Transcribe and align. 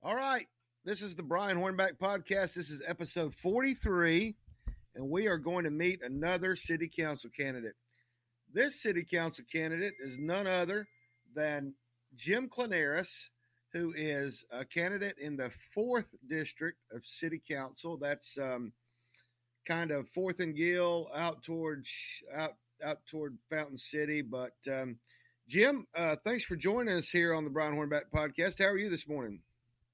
All 0.00 0.14
right. 0.14 0.46
This 0.84 1.02
is 1.02 1.16
the 1.16 1.24
Brian 1.24 1.58
Hornback 1.58 1.98
podcast. 2.00 2.54
This 2.54 2.70
is 2.70 2.80
episode 2.86 3.34
43, 3.42 4.36
and 4.94 5.10
we 5.10 5.26
are 5.26 5.38
going 5.38 5.64
to 5.64 5.72
meet 5.72 6.02
another 6.04 6.54
city 6.54 6.88
council 6.88 7.30
candidate. 7.36 7.74
This 8.54 8.80
city 8.80 9.02
council 9.02 9.44
candidate 9.50 9.94
is 10.00 10.16
none 10.16 10.46
other 10.46 10.86
than 11.34 11.74
Jim 12.14 12.48
Klonaris, 12.48 13.08
who 13.72 13.92
is 13.96 14.44
a 14.52 14.64
candidate 14.64 15.18
in 15.18 15.36
the 15.36 15.50
fourth 15.74 16.06
district 16.30 16.78
of 16.92 17.02
city 17.04 17.42
council. 17.50 17.96
That's 17.96 18.38
um, 18.38 18.72
kind 19.66 19.90
of 19.90 20.08
fourth 20.14 20.38
and 20.38 20.54
Gill 20.54 21.10
out 21.12 21.42
towards 21.42 21.90
out 22.36 22.52
out 22.84 22.98
toward 23.10 23.36
Fountain 23.50 23.78
City. 23.78 24.22
But 24.22 24.54
um, 24.70 25.00
Jim, 25.48 25.88
uh, 25.96 26.14
thanks 26.24 26.44
for 26.44 26.54
joining 26.54 26.94
us 26.94 27.08
here 27.08 27.34
on 27.34 27.42
the 27.42 27.50
Brian 27.50 27.74
Hornback 27.74 28.12
podcast. 28.14 28.60
How 28.60 28.66
are 28.66 28.78
you 28.78 28.90
this 28.90 29.08
morning? 29.08 29.40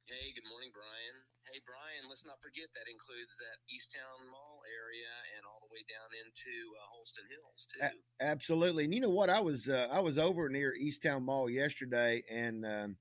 Hey, 0.04 0.36
good 0.36 0.44
morning, 0.52 0.68
Brian. 0.68 1.16
Hey, 1.48 1.64
Brian, 1.64 2.04
let's 2.10 2.26
not 2.26 2.36
forget 2.44 2.68
that 2.76 2.92
includes 2.92 3.32
that 3.40 3.56
East 3.72 3.88
Towne 3.96 4.28
Mall 4.28 4.60
area 4.68 5.08
and 5.32 5.48
all 5.48 5.64
the 5.64 5.72
way 5.72 5.80
down 5.88 6.12
into 6.20 6.52
uh, 6.76 6.84
Holston 6.92 7.24
Hills 7.32 7.64
too. 7.72 7.80
A- 7.88 8.28
absolutely. 8.28 8.84
And 8.84 8.92
you 8.92 9.00
know 9.00 9.08
what? 9.08 9.30
I 9.30 9.40
was 9.40 9.66
uh, 9.66 9.88
I 9.90 10.00
was 10.00 10.18
over 10.18 10.50
near 10.50 10.74
East 10.74 11.04
Towne 11.04 11.24
Mall 11.24 11.48
yesterday, 11.48 12.22
and 12.30 12.66
um, 12.66 12.96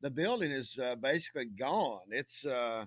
the 0.00 0.08
building 0.08 0.50
is 0.50 0.78
uh, 0.82 0.94
basically 0.96 1.52
gone. 1.52 2.08
It's 2.08 2.46
uh, 2.46 2.86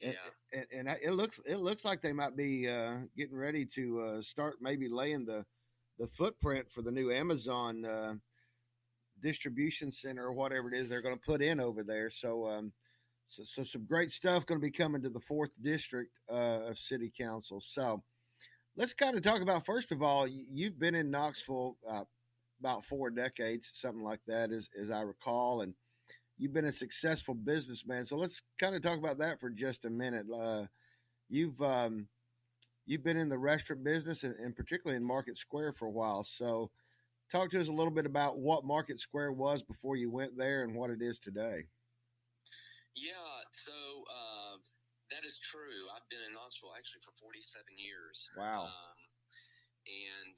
yeah, 0.00 0.10
and, 0.52 0.66
and, 0.72 0.88
and, 0.88 0.98
it 1.00 1.12
looks 1.12 1.38
it 1.46 1.60
looks 1.60 1.84
like 1.84 2.02
they 2.02 2.12
might 2.12 2.34
be 2.34 2.68
uh, 2.68 3.06
getting 3.16 3.36
ready 3.36 3.66
to 3.76 4.00
uh, 4.00 4.22
start 4.22 4.56
maybe 4.60 4.88
laying 4.88 5.24
the 5.24 5.44
the 6.00 6.08
footprint 6.18 6.66
for 6.74 6.82
the 6.82 6.90
new 6.90 7.12
Amazon 7.12 7.84
uh, 7.84 8.14
distribution 9.22 9.92
center 9.92 10.26
or 10.26 10.32
whatever 10.32 10.74
it 10.74 10.76
is 10.76 10.88
they're 10.88 11.02
going 11.02 11.14
to 11.14 11.24
put 11.24 11.40
in 11.40 11.60
over 11.60 11.84
there. 11.84 12.10
So. 12.10 12.48
Um, 12.48 12.72
so, 13.28 13.42
so 13.44 13.62
some 13.64 13.84
great 13.84 14.10
stuff 14.10 14.46
going 14.46 14.60
to 14.60 14.64
be 14.64 14.70
coming 14.70 15.02
to 15.02 15.08
the 15.08 15.20
fourth 15.20 15.50
district 15.62 16.12
uh, 16.30 16.68
of 16.68 16.78
city 16.78 17.12
council. 17.18 17.60
So 17.60 18.02
let's 18.76 18.94
kind 18.94 19.16
of 19.16 19.22
talk 19.22 19.42
about 19.42 19.66
first 19.66 19.92
of 19.92 20.02
all, 20.02 20.26
you've 20.26 20.78
been 20.78 20.94
in 20.94 21.10
Knoxville 21.10 21.76
uh, 21.88 22.04
about 22.60 22.84
four 22.86 23.10
decades, 23.10 23.70
something 23.74 24.02
like 24.02 24.20
that, 24.26 24.50
as 24.52 24.68
as 24.80 24.90
I 24.90 25.00
recall, 25.00 25.62
and 25.62 25.74
you've 26.38 26.52
been 26.52 26.66
a 26.66 26.72
successful 26.72 27.34
businessman. 27.34 28.06
So 28.06 28.16
let's 28.16 28.40
kind 28.58 28.74
of 28.74 28.82
talk 28.82 28.98
about 28.98 29.18
that 29.18 29.40
for 29.40 29.50
just 29.50 29.84
a 29.84 29.90
minute. 29.90 30.26
Uh, 30.34 30.64
you've 31.28 31.60
um, 31.60 32.06
you've 32.86 33.04
been 33.04 33.16
in 33.16 33.28
the 33.28 33.38
restaurant 33.38 33.84
business 33.84 34.22
and, 34.22 34.34
and 34.36 34.54
particularly 34.54 34.96
in 34.96 35.04
Market 35.04 35.38
Square 35.38 35.74
for 35.74 35.86
a 35.86 35.90
while. 35.90 36.24
So 36.24 36.70
talk 37.30 37.50
to 37.50 37.60
us 37.60 37.68
a 37.68 37.72
little 37.72 37.90
bit 37.90 38.06
about 38.06 38.38
what 38.38 38.64
Market 38.64 39.00
Square 39.00 39.32
was 39.32 39.62
before 39.62 39.96
you 39.96 40.10
went 40.10 40.36
there 40.36 40.62
and 40.62 40.74
what 40.74 40.90
it 40.90 41.02
is 41.02 41.18
today. 41.18 41.64
Yeah, 42.96 43.44
so 43.68 43.76
uh, 44.08 44.56
that 45.12 45.22
is 45.28 45.36
true. 45.52 45.84
I've 45.92 46.08
been 46.08 46.24
in 46.24 46.32
Knoxville 46.32 46.72
actually 46.72 47.04
for 47.04 47.12
47 47.20 47.44
years. 47.76 48.16
Wow. 48.32 48.72
Um, 48.72 48.98
and 49.84 50.34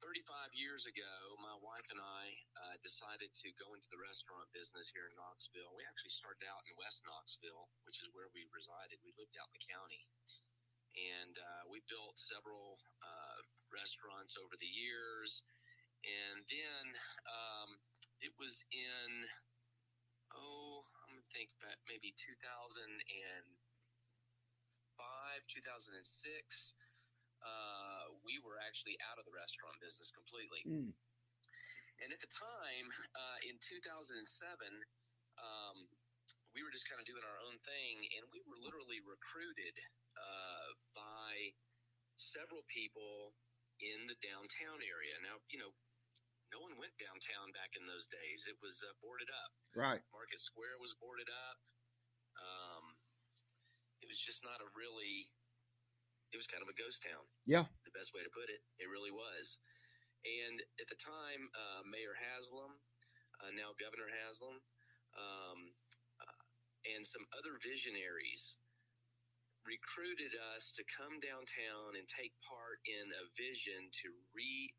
35 0.00 0.52
years 0.56 0.88
ago, 0.88 1.12
my 1.44 1.52
wife 1.60 1.84
and 1.92 2.00
I 2.00 2.24
uh, 2.56 2.76
decided 2.80 3.32
to 3.36 3.48
go 3.60 3.76
into 3.76 3.88
the 3.92 4.00
restaurant 4.00 4.48
business 4.56 4.88
here 4.96 5.08
in 5.08 5.14
Knoxville. 5.16 5.76
We 5.76 5.84
actually 5.84 6.16
started 6.16 6.44
out 6.48 6.64
in 6.64 6.72
West 6.80 7.04
Knoxville, 7.04 7.68
which 7.84 8.00
is 8.00 8.08
where 8.16 8.32
we 8.32 8.48
resided. 8.48 9.00
We 9.04 9.12
lived 9.20 9.36
out 9.36 9.52
in 9.52 9.56
the 9.60 9.68
county. 9.68 10.02
And 10.94 11.34
uh, 11.36 11.62
we 11.68 11.84
built 11.90 12.16
several 12.16 12.80
uh, 13.04 13.38
restaurants 13.68 14.40
over 14.40 14.56
the 14.56 14.72
years. 14.72 15.44
And 16.04 16.44
then 16.48 16.84
um, 17.28 17.68
it 18.24 18.32
was 18.40 18.56
in, 18.72 19.08
oh, 20.36 20.84
think 21.34 21.50
that 21.66 21.82
maybe 21.90 22.14
2005, 22.14 22.94
2006, 22.94 23.04
uh, 27.44 28.04
we 28.22 28.38
were 28.40 28.56
actually 28.62 28.96
out 29.10 29.18
of 29.18 29.26
the 29.26 29.34
restaurant 29.34 29.76
business 29.82 30.08
completely. 30.14 30.62
Mm. 30.64 30.94
And 32.02 32.08
at 32.10 32.22
the 32.22 32.30
time, 32.30 32.86
uh, 33.14 33.38
in 33.46 33.58
2007, 33.58 34.14
um, 35.38 35.76
we 36.54 36.62
were 36.62 36.70
just 36.70 36.86
kind 36.86 37.02
of 37.02 37.06
doing 37.06 37.22
our 37.26 37.38
own 37.42 37.58
thing, 37.66 37.94
and 38.14 38.22
we 38.30 38.38
were 38.46 38.58
literally 38.62 39.02
recruited 39.02 39.74
uh, 40.14 40.68
by 40.94 41.50
several 42.16 42.62
people 42.70 43.34
in 43.82 44.06
the 44.06 44.14
downtown 44.22 44.78
area. 44.86 45.18
Now, 45.26 45.42
you 45.50 45.58
know, 45.58 45.74
no 46.54 46.62
one 46.62 46.78
went 46.78 46.94
downtown 47.02 47.50
back 47.50 47.74
in 47.74 47.82
those 47.82 48.06
days. 48.14 48.46
It 48.46 48.54
was 48.62 48.78
uh, 48.86 48.94
boarded 49.02 49.26
up. 49.26 49.50
Right. 49.74 49.98
Market 50.14 50.38
Square 50.38 50.78
was 50.78 50.94
boarded 51.02 51.26
up. 51.26 51.58
Um, 52.38 52.94
it 53.98 54.06
was 54.06 54.22
just 54.22 54.38
not 54.46 54.62
a 54.62 54.70
really. 54.78 55.26
It 56.30 56.38
was 56.38 56.46
kind 56.46 56.62
of 56.62 56.70
a 56.70 56.78
ghost 56.78 57.02
town. 57.02 57.26
Yeah. 57.46 57.66
The 57.82 57.94
best 57.94 58.14
way 58.14 58.22
to 58.22 58.30
put 58.30 58.46
it. 58.50 58.62
It 58.78 58.86
really 58.86 59.10
was. 59.10 59.58
And 60.22 60.62
at 60.78 60.86
the 60.90 60.98
time, 61.02 61.42
uh, 61.54 61.82
Mayor 61.86 62.14
Haslam, 62.14 62.74
uh, 63.42 63.52
now 63.54 63.70
Governor 63.78 64.10
Haslam, 64.10 64.56
um, 65.14 65.58
uh, 66.18 66.42
and 66.90 67.06
some 67.06 67.22
other 67.38 67.54
visionaries 67.62 68.58
recruited 69.62 70.32
us 70.54 70.74
to 70.76 70.82
come 70.96 71.22
downtown 71.22 71.96
and 71.96 72.06
take 72.18 72.34
part 72.44 72.82
in 72.84 73.06
a 73.14 73.24
vision 73.38 73.88
to 74.02 74.08
re 74.34 74.74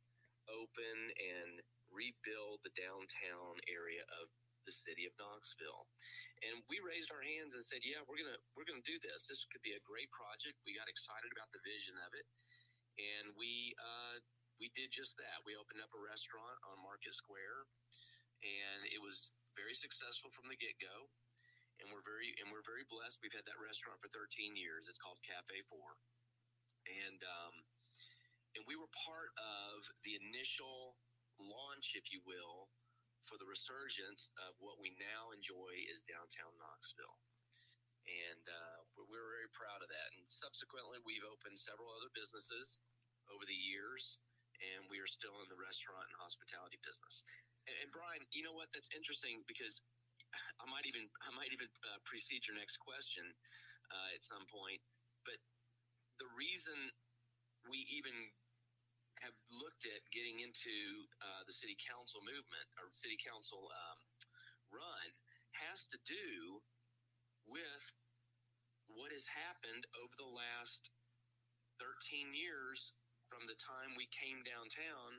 open 0.50 0.98
and 1.16 1.62
rebuild 1.94 2.62
the 2.62 2.74
downtown 2.76 3.56
area 3.70 4.04
of 4.22 4.28
the 4.66 4.76
city 4.86 5.06
of 5.06 5.14
Knoxville. 5.16 5.86
And 6.44 6.60
we 6.68 6.82
raised 6.82 7.14
our 7.14 7.22
hands 7.22 7.54
and 7.54 7.64
said, 7.66 7.86
"Yeah, 7.86 8.02
we're 8.06 8.20
gonna 8.20 8.42
we're 8.58 8.68
gonna 8.68 8.84
do 8.84 9.00
this. 9.00 9.24
This 9.30 9.46
could 9.54 9.62
be 9.62 9.78
a 9.78 9.88
great 9.88 10.10
project." 10.12 10.58
We 10.66 10.76
got 10.76 10.90
excited 10.90 11.32
about 11.32 11.50
the 11.54 11.64
vision 11.64 11.96
of 12.04 12.12
it, 12.14 12.28
and 13.00 13.26
we 13.38 13.74
uh, 13.80 14.20
we 14.60 14.70
did 14.76 14.92
just 14.92 15.16
that. 15.18 15.46
We 15.46 15.56
opened 15.56 15.80
up 15.80 15.94
a 15.94 16.02
restaurant 16.02 16.60
on 16.68 16.82
Market 16.84 17.14
Square, 17.16 17.66
and 18.44 18.80
it 18.92 19.00
was 19.00 19.32
very 19.56 19.76
successful 19.80 20.34
from 20.36 20.52
the 20.52 20.60
get 20.60 20.76
go. 20.82 21.08
And 21.80 21.92
we're 21.92 22.06
very 22.06 22.32
and 22.44 22.52
we're 22.52 22.66
very 22.66 22.88
blessed. 22.88 23.20
We've 23.20 23.36
had 23.36 23.48
that 23.48 23.60
restaurant 23.60 24.00
for 24.00 24.08
13 24.12 24.56
years. 24.56 24.88
It's 24.88 25.00
called 25.00 25.20
Cafe 25.24 25.56
Four, 25.68 25.96
and 26.88 27.20
um, 27.24 27.56
and 28.56 28.64
we 28.66 28.80
were 28.80 28.90
part 29.04 29.32
of 29.36 29.84
the 30.08 30.16
initial 30.16 30.96
launch, 31.40 31.92
if 32.00 32.08
you 32.16 32.24
will, 32.24 32.72
for 33.28 33.36
the 33.36 33.48
resurgence 33.48 34.32
of 34.48 34.56
what 34.64 34.80
we 34.80 34.96
now 34.96 35.36
enjoy 35.36 35.72
is 35.92 36.00
downtown 36.08 36.54
Knoxville. 36.56 37.20
And 38.06 38.44
uh, 38.46 38.78
we're, 38.96 39.10
we're 39.10 39.32
very 39.34 39.52
proud 39.52 39.82
of 39.82 39.90
that. 39.90 40.10
And 40.16 40.24
subsequently, 40.30 41.02
we've 41.04 41.26
opened 41.26 41.58
several 41.58 41.90
other 41.90 42.14
businesses 42.14 42.78
over 43.34 43.44
the 43.50 43.62
years, 43.66 44.22
and 44.62 44.86
we 44.94 45.02
are 45.02 45.10
still 45.10 45.42
in 45.42 45.50
the 45.50 45.58
restaurant 45.58 46.06
and 46.06 46.16
hospitality 46.22 46.78
business. 46.86 47.16
And, 47.66 47.76
and 47.82 47.90
Brian, 47.90 48.22
you 48.30 48.46
know 48.46 48.54
what? 48.54 48.70
That's 48.78 48.90
interesting 48.94 49.42
because 49.50 49.74
I 50.62 50.66
might 50.70 50.86
even 50.86 51.10
I 51.26 51.32
might 51.34 51.50
even 51.50 51.68
uh, 51.90 52.00
precede 52.06 52.46
your 52.46 52.60
next 52.60 52.78
question 52.78 53.26
uh, 53.90 54.10
at 54.14 54.22
some 54.30 54.46
point. 54.54 54.80
But 55.26 55.42
the 56.22 56.30
reason 56.38 56.94
we 57.66 57.82
even 57.90 58.14
have 59.26 59.34
looked 59.50 59.90
at 59.90 60.06
getting 60.14 60.38
into 60.46 60.78
uh, 61.26 61.42
the 61.50 61.56
city 61.58 61.74
council 61.82 62.22
movement 62.22 62.68
or 62.78 62.94
city 62.94 63.18
council 63.18 63.66
um, 63.66 63.98
run 64.70 65.08
has 65.58 65.82
to 65.90 65.98
do 66.06 66.62
with 67.50 67.84
what 68.94 69.10
has 69.10 69.26
happened 69.26 69.84
over 69.98 70.14
the 70.22 70.30
last 70.30 70.94
13 71.82 72.38
years 72.38 72.94
from 73.34 73.50
the 73.50 73.58
time 73.58 73.98
we 73.98 74.06
came 74.14 74.46
downtown 74.46 75.18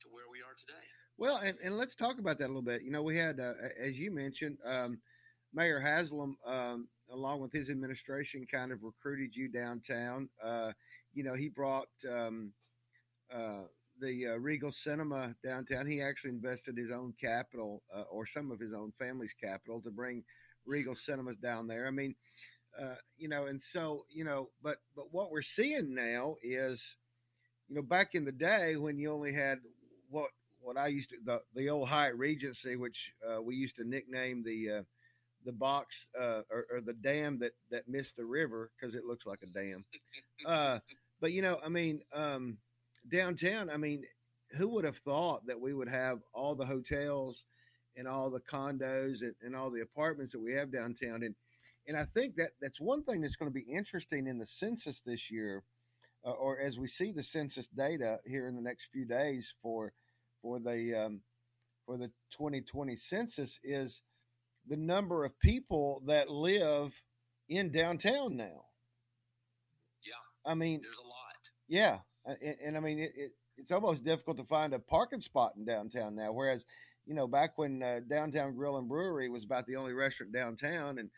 to 0.00 0.08
where 0.08 0.26
we 0.32 0.40
are 0.40 0.56
today. 0.56 0.86
Well, 1.20 1.36
and, 1.44 1.60
and 1.62 1.76
let's 1.76 1.94
talk 1.94 2.18
about 2.18 2.40
that 2.40 2.48
a 2.48 2.52
little 2.52 2.64
bit. 2.64 2.82
You 2.82 2.90
know, 2.90 3.04
we 3.04 3.16
had, 3.16 3.38
uh, 3.38 3.52
as 3.78 4.00
you 4.00 4.10
mentioned, 4.10 4.58
um, 4.64 4.98
Mayor 5.52 5.78
Haslam, 5.78 6.36
um, 6.46 6.88
along 7.12 7.40
with 7.40 7.52
his 7.52 7.70
administration, 7.70 8.46
kind 8.50 8.72
of 8.72 8.82
recruited 8.82 9.36
you 9.36 9.48
downtown. 9.48 10.28
Uh, 10.42 10.72
you 11.12 11.22
know, 11.22 11.34
he 11.34 11.48
brought 11.48 11.88
um, 12.10 12.52
uh, 13.34 13.62
the 14.00 14.28
uh, 14.28 14.36
Regal 14.36 14.72
Cinema 14.72 15.34
downtown. 15.44 15.86
He 15.86 16.00
actually 16.00 16.30
invested 16.30 16.76
his 16.76 16.90
own 16.90 17.14
capital 17.20 17.82
uh, 17.94 18.02
or 18.10 18.26
some 18.26 18.50
of 18.50 18.58
his 18.58 18.72
own 18.72 18.92
family's 18.98 19.34
capital 19.34 19.80
to 19.82 19.90
bring 19.90 20.24
Regal 20.66 20.94
Cinemas 20.94 21.36
down 21.36 21.66
there. 21.66 21.86
I 21.86 21.90
mean, 21.90 22.14
uh, 22.80 22.96
you 23.16 23.28
know, 23.28 23.46
and 23.46 23.60
so 23.60 24.04
you 24.10 24.24
know, 24.24 24.48
but 24.62 24.78
but 24.96 25.12
what 25.12 25.30
we're 25.30 25.42
seeing 25.42 25.94
now 25.94 26.36
is, 26.42 26.96
you 27.68 27.76
know, 27.76 27.82
back 27.82 28.14
in 28.14 28.24
the 28.24 28.32
day 28.32 28.76
when 28.76 28.98
you 28.98 29.12
only 29.12 29.32
had 29.32 29.58
what 30.10 30.30
what 30.60 30.76
I 30.76 30.88
used 30.88 31.10
to 31.10 31.16
the 31.24 31.40
the 31.54 31.70
old 31.70 31.88
Hyatt 31.88 32.16
Regency, 32.16 32.76
which 32.76 33.12
uh, 33.26 33.40
we 33.40 33.56
used 33.56 33.76
to 33.76 33.88
nickname 33.88 34.42
the 34.42 34.84
the 35.44 35.52
box 35.52 36.06
or, 36.14 36.66
or, 36.70 36.80
the 36.80 36.92
dam 36.92 37.40
that 37.40 37.50
that 37.70 37.88
missed 37.88 38.16
the 38.16 38.24
river 38.24 38.70
because 38.78 38.94
it 38.94 39.04
looks 39.04 39.26
like 39.26 39.40
a 39.42 39.46
dam. 39.46 39.84
but 41.20 41.32
you 41.32 41.42
know, 41.42 41.58
I 41.64 41.68
mean. 41.68 42.02
Um, 42.12 42.58
downtown, 43.08 43.70
I 43.70 43.76
mean, 43.76 44.04
who 44.56 44.68
would 44.68 44.84
have 44.84 44.98
thought 44.98 45.46
that 45.46 45.60
we 45.60 45.72
would 45.72 45.88
have 45.88 46.18
all 46.34 46.54
the 46.54 46.66
hotels 46.66 47.44
and 47.96 48.08
all 48.08 48.30
the 48.30 48.40
condos 48.40 49.22
and, 49.22 49.34
and 49.42 49.56
all 49.56 49.70
the 49.70 49.82
apartments 49.82 50.32
that 50.32 50.40
we 50.40 50.52
have 50.52 50.72
downtown. 50.72 51.22
And 51.22 51.34
and 51.86 51.96
I 51.96 52.04
think 52.14 52.36
that 52.36 52.50
that's 52.60 52.80
one 52.80 53.02
thing 53.02 53.20
that's 53.22 53.36
going 53.36 53.50
to 53.50 53.54
be 53.54 53.68
interesting 53.68 54.26
in 54.26 54.38
the 54.38 54.46
census 54.46 55.00
this 55.04 55.30
year, 55.30 55.64
uh, 56.24 56.30
or 56.30 56.60
as 56.60 56.78
we 56.78 56.86
see 56.86 57.10
the 57.10 57.24
census 57.24 57.66
data 57.68 58.18
here 58.24 58.46
in 58.46 58.54
the 58.54 58.62
next 58.62 58.88
few 58.92 59.04
days 59.04 59.52
for 59.62 59.92
for 60.42 60.60
the 60.60 60.94
um, 61.06 61.20
for 61.86 61.96
the 61.96 62.08
2020 62.36 62.96
census 62.96 63.58
is 63.64 64.00
the 64.68 64.76
number 64.76 65.24
of 65.24 65.38
people 65.40 66.02
that 66.06 66.30
live 66.30 66.92
in 67.48 67.72
downtown 67.72 68.36
now. 68.36 68.64
Yeah, 70.04 70.50
I 70.50 70.54
mean, 70.54 70.82
there's 70.82 70.96
a 70.96 71.08
lot. 71.08 71.18
Yeah, 71.66 71.98
and, 72.24 72.56
and 72.64 72.76
I 72.76 72.80
mean 72.80 72.98
it, 72.98 73.12
it, 73.16 73.32
it's 73.56 73.72
almost 73.72 74.04
difficult 74.04 74.38
to 74.38 74.44
find 74.44 74.72
a 74.74 74.78
parking 74.78 75.20
spot 75.20 75.52
in 75.56 75.64
downtown 75.64 76.14
now. 76.14 76.32
Whereas, 76.32 76.64
you 77.06 77.14
know, 77.14 77.26
back 77.26 77.52
when 77.56 77.82
uh, 77.82 78.00
Downtown 78.08 78.54
Grill 78.54 78.78
and 78.78 78.88
Brewery 78.88 79.28
was 79.28 79.44
about 79.44 79.66
the 79.66 79.76
only 79.76 79.92
restaurant 79.92 80.32
downtown, 80.32 80.98
and 80.98 81.10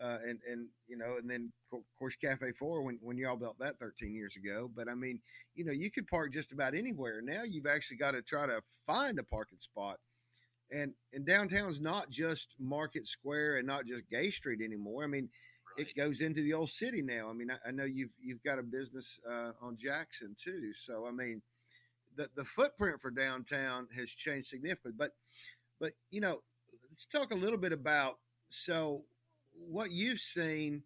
uh, 0.00 0.18
and 0.26 0.38
and 0.50 0.68
you 0.88 0.96
know, 0.96 1.16
and 1.18 1.28
then 1.28 1.52
of 1.72 1.80
course 1.98 2.16
Cafe 2.16 2.52
Four 2.58 2.82
when 2.82 2.98
when 3.02 3.18
y'all 3.18 3.36
built 3.36 3.58
that 3.60 3.78
13 3.78 4.14
years 4.14 4.34
ago. 4.36 4.70
But 4.74 4.88
I 4.88 4.94
mean, 4.94 5.20
you 5.54 5.64
know, 5.64 5.72
you 5.72 5.90
could 5.90 6.06
park 6.06 6.32
just 6.32 6.52
about 6.52 6.74
anywhere. 6.74 7.20
Now 7.22 7.42
you've 7.44 7.66
actually 7.66 7.98
got 7.98 8.12
to 8.12 8.22
try 8.22 8.46
to 8.46 8.60
find 8.86 9.18
a 9.18 9.24
parking 9.24 9.58
spot. 9.58 9.98
And 10.72 10.94
and 11.12 11.24
downtown's 11.24 11.80
not 11.80 12.10
just 12.10 12.48
Market 12.58 13.06
Square 13.06 13.58
and 13.58 13.66
not 13.66 13.86
just 13.86 14.08
Gay 14.10 14.30
Street 14.30 14.60
anymore. 14.60 15.04
I 15.04 15.06
mean, 15.06 15.28
Right. 15.76 15.86
it 15.86 15.96
goes 15.96 16.20
into 16.20 16.42
the 16.42 16.54
old 16.54 16.70
city 16.70 17.02
now. 17.02 17.28
I 17.28 17.32
mean, 17.32 17.50
I, 17.50 17.68
I 17.68 17.70
know 17.70 17.84
you've 17.84 18.10
you've 18.22 18.42
got 18.42 18.58
a 18.58 18.62
business 18.62 19.18
uh, 19.28 19.52
on 19.60 19.76
Jackson 19.76 20.36
too. 20.42 20.72
So 20.84 21.06
I 21.06 21.10
mean, 21.10 21.42
the 22.16 22.28
the 22.36 22.44
footprint 22.44 23.00
for 23.00 23.10
downtown 23.10 23.88
has 23.96 24.10
changed 24.10 24.48
significantly. 24.48 24.92
But 24.96 25.12
but 25.80 25.92
you 26.10 26.20
know, 26.20 26.40
let's 26.90 27.06
talk 27.06 27.30
a 27.30 27.36
little 27.36 27.58
bit 27.58 27.72
about 27.72 28.18
so 28.50 29.04
what 29.52 29.90
you've 29.90 30.20
seen 30.20 30.82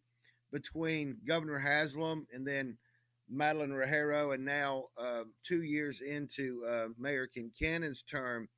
between 0.53 1.17
Governor 1.27 1.59
Haslam 1.59 2.27
and 2.33 2.47
then 2.47 2.77
Madeline 3.29 3.71
Rogero, 3.71 4.35
and 4.35 4.45
now 4.45 4.87
uh, 4.99 5.23
two 5.45 5.63
years 5.63 6.01
into 6.01 6.65
uh, 6.69 6.89
Mayor 6.99 7.29
Kincannon's 7.29 8.03
term, 8.03 8.49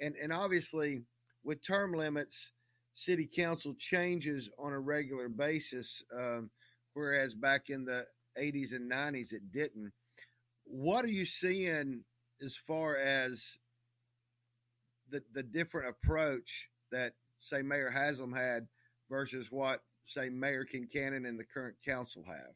and 0.00 0.14
and 0.16 0.32
obviously 0.32 1.02
with 1.44 1.64
term 1.64 1.92
limits, 1.92 2.50
City 2.98 3.26
Council 3.32 3.74
changes 3.78 4.50
on 4.58 4.72
a 4.72 4.78
regular 4.78 5.28
basis, 5.28 6.02
um, 6.12 6.50
whereas 6.94 7.32
back 7.32 7.70
in 7.70 7.84
the 7.84 8.04
80s 8.36 8.74
and 8.74 8.90
90s 8.90 9.32
it 9.32 9.52
didn't. 9.52 9.92
What 10.64 11.04
are 11.04 11.14
you 11.14 11.24
seeing 11.24 12.02
as 12.44 12.56
far 12.66 12.96
as 12.96 13.56
the 15.10 15.22
the 15.32 15.44
different 15.44 15.88
approach 15.88 16.68
that 16.90 17.12
say 17.38 17.62
Mayor 17.62 17.88
Haslam 17.88 18.32
had 18.32 18.66
versus 19.08 19.46
what 19.50 19.80
say 20.06 20.28
Mayor 20.28 20.66
Kincannon 20.66 21.26
and 21.26 21.38
the 21.38 21.44
current 21.44 21.76
council 21.86 22.24
have? 22.26 22.54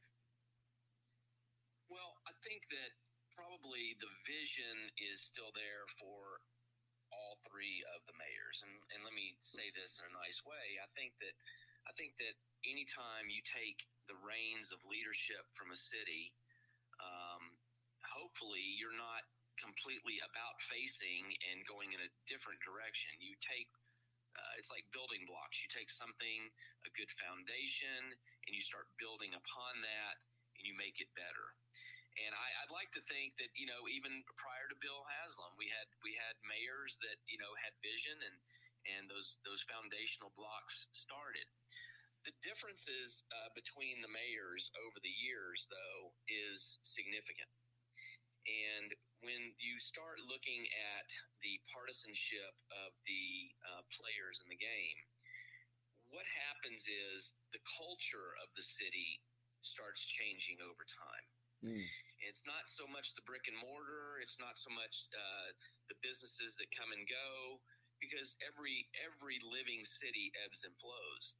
Well, 1.88 2.18
I 2.26 2.32
think 2.42 2.62
that 2.70 2.90
probably 3.36 3.94
the 4.00 4.10
vision 4.26 4.90
is 4.98 5.22
still 5.22 5.54
there 5.54 5.86
for 6.00 6.41
three 7.52 7.84
of 7.92 8.00
the 8.08 8.16
mayors. 8.16 8.58
And, 8.64 8.72
and 8.96 9.04
let 9.04 9.12
me 9.12 9.36
say 9.44 9.68
this 9.76 9.92
in 10.00 10.08
a 10.08 10.16
nice 10.16 10.40
way. 10.48 10.80
I 10.80 10.88
think 10.96 11.12
that 11.20 11.36
I 11.84 11.92
think 12.00 12.16
that 12.16 12.32
anytime 12.64 13.28
you 13.28 13.44
take 13.44 13.84
the 14.08 14.16
reins 14.24 14.72
of 14.72 14.80
leadership 14.88 15.44
from 15.52 15.74
a 15.74 15.76
city, 15.76 16.32
um, 17.02 17.52
hopefully 18.00 18.64
you're 18.80 18.96
not 18.96 19.26
completely 19.60 20.16
about 20.24 20.56
facing 20.72 21.28
and 21.52 21.66
going 21.68 21.92
in 21.92 22.00
a 22.00 22.10
different 22.24 22.62
direction. 22.64 23.12
You 23.20 23.36
take 23.44 23.68
uh, 24.32 24.52
it's 24.56 24.72
like 24.72 24.88
building 24.96 25.28
blocks. 25.28 25.60
You 25.60 25.68
take 25.68 25.92
something, 25.92 26.40
a 26.88 26.90
good 26.96 27.12
foundation, 27.20 28.16
and 28.48 28.52
you 28.56 28.64
start 28.64 28.88
building 28.96 29.36
upon 29.36 29.84
that, 29.84 30.16
and 30.56 30.64
you 30.64 30.72
make 30.72 31.04
it 31.04 31.12
better. 31.12 31.52
And 32.12 32.32
I, 32.36 32.48
I'd 32.64 32.74
like 32.74 32.92
to 32.92 33.04
think 33.08 33.32
that 33.40 33.48
you 33.56 33.64
know 33.64 33.88
even 33.88 34.20
prior 34.36 34.68
to 34.68 34.76
Bill 34.84 35.02
Haslam, 35.04 35.56
we 35.56 35.68
had 35.72 35.88
we 36.04 36.12
had 36.16 36.36
mayors 36.44 37.00
that 37.00 37.18
you 37.28 37.40
know 37.40 37.52
had 37.64 37.72
vision 37.80 38.16
and 38.20 38.36
and 38.98 39.02
those 39.08 39.38
those 39.46 39.62
foundational 39.70 40.32
blocks 40.36 40.88
started. 40.92 41.46
The 42.22 42.34
differences 42.46 43.26
uh, 43.34 43.50
between 43.50 43.98
the 43.98 44.12
mayors 44.12 44.70
over 44.86 44.94
the 45.02 45.16
years, 45.26 45.66
though, 45.66 46.14
is 46.30 46.78
significant. 46.86 47.50
And 48.46 48.94
when 49.26 49.54
you 49.58 49.74
start 49.82 50.22
looking 50.30 50.62
at 50.70 51.08
the 51.42 51.58
partisanship 51.70 52.54
of 52.86 52.94
the 53.06 53.26
uh, 53.74 53.82
players 53.90 54.38
in 54.42 54.50
the 54.50 54.58
game, 54.58 54.98
what 56.10 56.26
happens 56.30 56.82
is 56.86 57.30
the 57.50 57.62
culture 57.78 58.30
of 58.42 58.50
the 58.54 58.66
city 58.78 59.22
starts 59.62 60.02
changing 60.18 60.58
over 60.62 60.82
time. 60.86 61.26
Mm. 61.62 61.86
Not 62.62 62.78
so 62.78 62.86
much 62.94 63.10
the 63.18 63.26
brick 63.26 63.50
and 63.50 63.58
mortar. 63.58 64.22
It's 64.22 64.38
not 64.38 64.54
so 64.54 64.70
much 64.70 64.94
uh, 65.10 65.50
the 65.90 65.98
businesses 65.98 66.54
that 66.62 66.70
come 66.70 66.94
and 66.94 67.02
go, 67.10 67.58
because 67.98 68.38
every 68.38 68.86
every 69.02 69.42
living 69.42 69.82
city 69.82 70.30
ebbs 70.46 70.62
and 70.62 70.70
flows. 70.78 71.34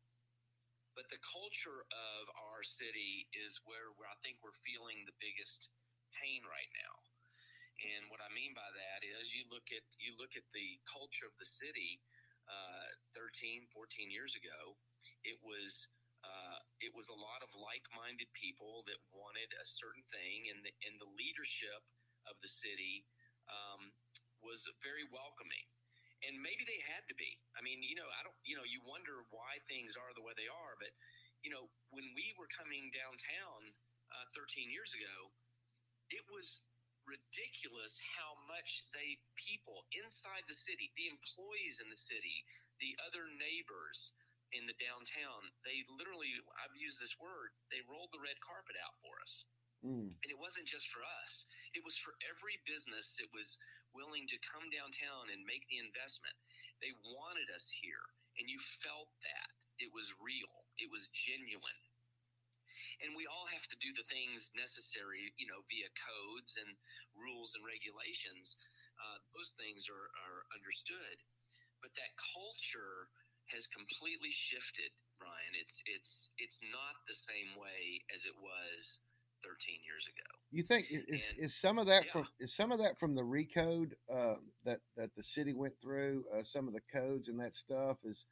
But 0.99 1.07
the 1.15 1.23
culture 1.23 1.87
of 1.95 2.23
our 2.35 2.67
city 2.67 3.31
is 3.39 3.55
where, 3.63 3.95
where 3.95 4.11
I 4.11 4.19
think 4.27 4.43
we're 4.43 4.59
feeling 4.67 5.07
the 5.07 5.15
biggest 5.23 5.71
pain 6.19 6.43
right 6.43 6.73
now. 6.75 6.95
And 7.95 8.11
what 8.11 8.19
I 8.19 8.27
mean 8.35 8.51
by 8.59 8.67
that 8.67 9.07
is 9.07 9.31
you 9.31 9.47
look 9.47 9.71
at 9.71 9.87
you 10.03 10.19
look 10.19 10.35
at 10.35 10.51
the 10.51 10.83
culture 10.91 11.31
of 11.31 11.39
the 11.39 11.47
city 11.47 12.03
uh, 12.51 12.99
13, 13.15 13.71
14 13.71 14.11
years 14.11 14.35
ago, 14.35 14.75
it 15.23 15.39
was 15.39 15.87
uh, 16.23 16.59
it 16.83 16.95
was 16.95 17.11
a 17.11 17.19
lot 17.19 17.43
of 17.43 17.51
like-minded 17.55 18.31
people 18.35 18.87
that 18.87 18.99
wanted 19.11 19.51
a 19.55 19.67
certain 19.79 20.03
thing, 20.11 20.51
and 20.55 20.63
the, 20.63 20.73
and 20.87 20.99
the 20.99 21.11
leadership 21.19 21.83
of 22.31 22.39
the 22.43 22.51
city 22.63 23.03
um, 23.51 23.91
was 24.43 24.63
very 24.83 25.07
welcoming. 25.11 25.67
And 26.23 26.39
maybe 26.39 26.63
they 26.63 26.79
had 26.87 27.03
to 27.11 27.17
be. 27.19 27.35
I 27.59 27.67
mean, 27.67 27.83
you 27.83 27.99
know, 27.99 28.07
I 28.07 28.23
don't, 28.23 28.39
you 28.47 28.55
know, 28.55 28.63
you 28.63 28.79
wonder 28.87 29.27
why 29.35 29.59
things 29.67 29.99
are 29.99 30.15
the 30.15 30.23
way 30.23 30.31
they 30.39 30.47
are. 30.47 30.79
But, 30.79 30.95
you 31.43 31.51
know, 31.51 31.67
when 31.91 32.07
we 32.15 32.31
were 32.39 32.47
coming 32.55 32.95
downtown 32.95 33.61
uh, 34.15 34.27
13 34.39 34.71
years 34.71 34.95
ago, 34.95 35.35
it 36.15 36.23
was 36.31 36.63
ridiculous 37.03 37.99
how 38.15 38.39
much 38.47 38.87
they 38.95 39.19
people 39.35 39.83
inside 39.91 40.47
the 40.47 40.55
city, 40.55 40.95
the 40.95 41.11
employees 41.11 41.83
in 41.83 41.91
the 41.91 41.99
city, 41.99 42.47
the 42.79 42.95
other 43.11 43.27
neighbors 43.35 44.15
in 44.53 44.69
the 44.69 44.77
downtown, 44.77 45.43
they 45.65 45.85
literally, 45.97 46.33
I've 46.61 46.77
used 46.77 47.01
this 47.01 47.17
word, 47.19 47.53
they 47.73 47.81
rolled 47.89 48.13
the 48.13 48.23
red 48.23 48.37
carpet 48.45 48.77
out 48.81 48.97
for 49.01 49.15
us. 49.21 49.35
Mm. 49.83 50.15
And 50.15 50.31
it 50.31 50.39
wasn't 50.39 50.71
just 50.71 50.87
for 50.95 51.03
us, 51.03 51.33
it 51.75 51.83
was 51.83 51.99
for 52.05 52.15
every 52.31 52.61
business 52.69 53.17
that 53.19 53.31
was 53.35 53.59
willing 53.97 54.29
to 54.31 54.47
come 54.49 54.69
downtown 54.71 55.33
and 55.33 55.43
make 55.43 55.67
the 55.69 55.83
investment. 55.83 56.37
They 56.79 56.95
wanted 57.03 57.49
us 57.53 57.67
here, 57.83 58.05
and 58.39 58.47
you 58.47 58.61
felt 58.85 59.11
that. 59.27 59.49
It 59.81 59.91
was 59.91 60.07
real, 60.23 60.55
it 60.79 60.87
was 60.93 61.11
genuine. 61.11 61.83
And 63.03 63.19
we 63.19 63.27
all 63.27 63.51
have 63.51 63.67
to 63.67 63.83
do 63.83 63.91
the 63.99 64.07
things 64.07 64.47
necessary, 64.55 65.35
you 65.35 65.51
know, 65.51 65.67
via 65.67 65.91
codes 65.99 66.55
and 66.63 66.71
rules 67.19 67.51
and 67.59 67.67
regulations. 67.67 68.55
Uh, 68.95 69.19
those 69.35 69.51
things 69.59 69.91
are, 69.91 70.07
are 70.23 70.47
understood. 70.55 71.19
But 71.83 71.91
that 71.99 72.15
culture 72.15 73.11
has 73.55 73.69
completely 73.69 74.33
shifted, 74.33 74.91
Brian. 75.21 75.53
It's 75.55 75.79
it's 75.87 76.31
it's 76.39 76.59
not 76.73 76.97
the 77.07 77.15
same 77.15 77.55
way 77.61 78.03
as 78.15 78.25
it 78.25 78.35
was 78.41 78.99
13 79.45 79.83
years 79.85 80.07
ago. 80.07 80.29
You 80.51 80.63
think 80.63 80.87
is, 80.91 81.23
And- 81.33 81.47
is 81.47 81.55
some 81.55 81.79
of 81.79 81.87
that 81.87 82.07
yeah. 82.07 82.13
from 82.13 82.25
is 82.41 82.55
some 82.55 82.73
of 82.73 82.79
that 82.79 82.99
from 82.99 83.15
the 83.15 83.23
recode 83.23 83.93
uh, 84.11 84.41
that 84.65 84.81
that 84.97 85.15
the 85.15 85.23
city 85.23 85.53
went 85.53 85.75
through? 85.81 86.25
Uh, 86.33 86.43
some 86.43 86.67
of 86.67 86.75
the 86.75 86.85
codes 86.93 87.29
and 87.29 87.39
that 87.41 87.55
stuff 87.55 87.99
is 88.05 88.25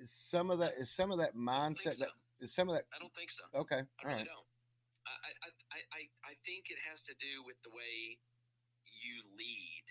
is 0.00 0.10
some 0.10 0.50
of 0.50 0.58
that 0.58 0.74
is 0.78 0.90
some 0.90 1.12
of 1.12 1.18
that 1.18 1.36
mindset 1.36 1.98
think 1.98 2.08
that 2.08 2.14
so. 2.16 2.44
is 2.44 2.54
some 2.54 2.68
of 2.68 2.74
that. 2.76 2.84
I 2.94 2.98
don't 2.98 3.14
think 3.14 3.30
so. 3.30 3.44
Okay, 3.66 3.82
I 3.84 4.02
all 4.02 4.08
really 4.08 4.24
right. 4.24 4.32
don't. 4.32 4.48
I, 5.02 5.10
I, 5.18 5.48
I, 5.50 5.80
I, 5.98 6.02
I 6.30 6.34
think 6.46 6.70
it 6.70 6.78
has 6.86 7.02
to 7.10 7.14
do 7.18 7.42
with 7.42 7.58
the 7.66 7.74
way 7.74 8.16
you 8.86 9.18
lead. 9.34 9.86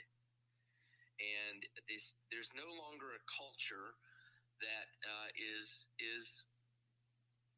And 1.21 1.61
this, 1.85 2.15
there's 2.31 2.49
no 2.57 2.65
longer 2.79 3.13
a 3.13 3.21
culture 3.29 3.93
that 4.61 4.87
uh, 5.05 5.29
is 5.35 5.87
is 5.99 6.45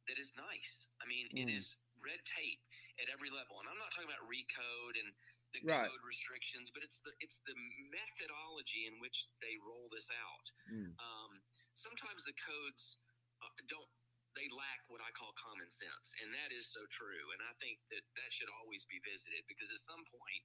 that 0.07 0.19
is 0.19 0.31
nice. 0.35 0.87
I 1.01 1.05
mean, 1.07 1.29
it 1.35 1.47
Mm. 1.47 1.57
is 1.57 1.75
red 2.03 2.19
tape 2.27 2.61
at 2.99 3.09
every 3.09 3.29
level, 3.31 3.59
and 3.61 3.67
I'm 3.69 3.79
not 3.79 3.91
talking 3.95 4.09
about 4.09 4.23
recode 4.27 4.95
and 4.99 5.09
the 5.53 5.61
Right. 5.63 5.87
code 5.87 6.03
restrictions, 6.03 6.71
but 6.71 6.83
it's 6.83 6.99
the 7.05 7.13
it's 7.21 7.39
the 7.47 7.55
methodology 7.93 8.87
in 8.87 8.99
which 8.99 9.29
they 9.41 9.55
roll 9.63 9.87
this 9.93 10.09
out 10.11 10.45
Mm. 10.71 10.95
um, 10.99 11.31
sometimes 11.75 12.23
the 12.25 12.33
codes 12.41 12.97
uh, 13.43 13.49
don't 13.69 13.89
they 14.33 14.49
lack 14.49 14.81
what 14.89 14.97
I 15.01 15.13
call 15.13 15.29
common 15.37 15.69
sense, 15.69 16.07
and 16.23 16.33
that 16.33 16.49
is 16.51 16.65
so 16.73 16.81
true. 16.89 17.25
And 17.37 17.41
I 17.45 17.53
think 17.61 17.77
that 17.93 18.01
that 18.17 18.29
should 18.33 18.49
always 18.49 18.81
be 18.89 18.97
visited 19.05 19.45
because 19.45 19.69
at 19.69 19.81
some 19.85 20.01
point 20.09 20.43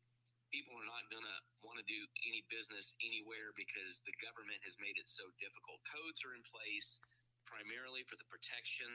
people 0.52 0.74
are 0.76 0.88
not 0.88 1.04
going 1.12 1.24
to 1.24 1.38
want 1.64 1.76
to 1.80 1.86
do 1.86 2.00
any 2.24 2.44
business 2.48 2.92
anywhere 3.04 3.52
because 3.54 4.00
the 4.08 4.14
government 4.24 4.60
has 4.64 4.76
made 4.80 4.96
it 4.96 5.08
so 5.08 5.24
difficult. 5.40 5.80
Codes 5.88 6.20
are 6.24 6.34
in 6.36 6.44
place 6.48 7.00
primarily 7.48 8.04
for 8.08 8.16
the 8.20 8.28
protection 8.28 8.90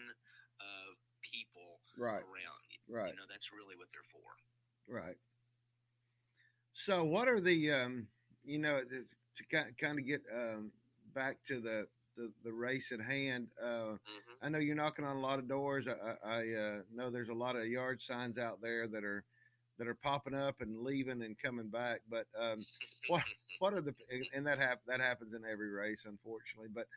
of 0.61 0.97
people 1.25 1.81
right. 1.97 2.21
around. 2.21 2.67
Right. 2.85 3.13
You 3.13 3.17
know, 3.17 3.29
that's 3.29 3.49
really 3.53 3.77
what 3.77 3.89
they're 3.93 4.11
for. 4.13 4.29
Right. 4.85 5.17
So, 6.73 7.03
what 7.03 7.27
are 7.27 7.39
the, 7.39 7.71
um, 7.71 8.07
you 8.43 8.59
know, 8.59 8.81
to 8.81 9.43
kind 9.49 9.99
of 9.99 10.05
get 10.05 10.21
um, 10.33 10.71
back 11.13 11.37
to 11.47 11.61
the, 11.61 11.85
the, 12.17 12.31
the 12.43 12.51
race 12.53 12.91
at 12.91 13.01
hand? 13.01 13.47
Uh, 13.61 13.97
mm-hmm. 13.97 14.45
I 14.45 14.49
know 14.49 14.59
you're 14.59 14.75
knocking 14.75 15.05
on 15.05 15.17
a 15.17 15.21
lot 15.21 15.39
of 15.39 15.47
doors. 15.47 15.87
I, 15.87 16.27
I 16.27 16.39
uh, 16.39 16.81
know 16.93 17.09
there's 17.09 17.29
a 17.29 17.33
lot 17.33 17.55
of 17.55 17.67
yard 17.67 18.01
signs 18.01 18.37
out 18.37 18.59
there 18.61 18.87
that 18.87 19.03
are 19.03 19.23
that 19.83 19.89
are 19.89 19.95
popping 19.95 20.33
up 20.33 20.61
and 20.61 20.79
leaving 20.79 21.21
and 21.23 21.37
coming 21.37 21.67
back. 21.67 22.01
But 22.09 22.25
um, 22.39 22.65
what 23.07 23.23
what 23.59 23.73
are 23.73 23.81
the 23.81 23.93
and 24.33 24.47
that 24.47 24.59
hap- 24.59 24.85
that 24.87 25.01
happens 25.01 25.33
in 25.33 25.43
every 25.49 25.69
race, 25.69 26.05
unfortunately. 26.05 26.69
But 26.73 26.87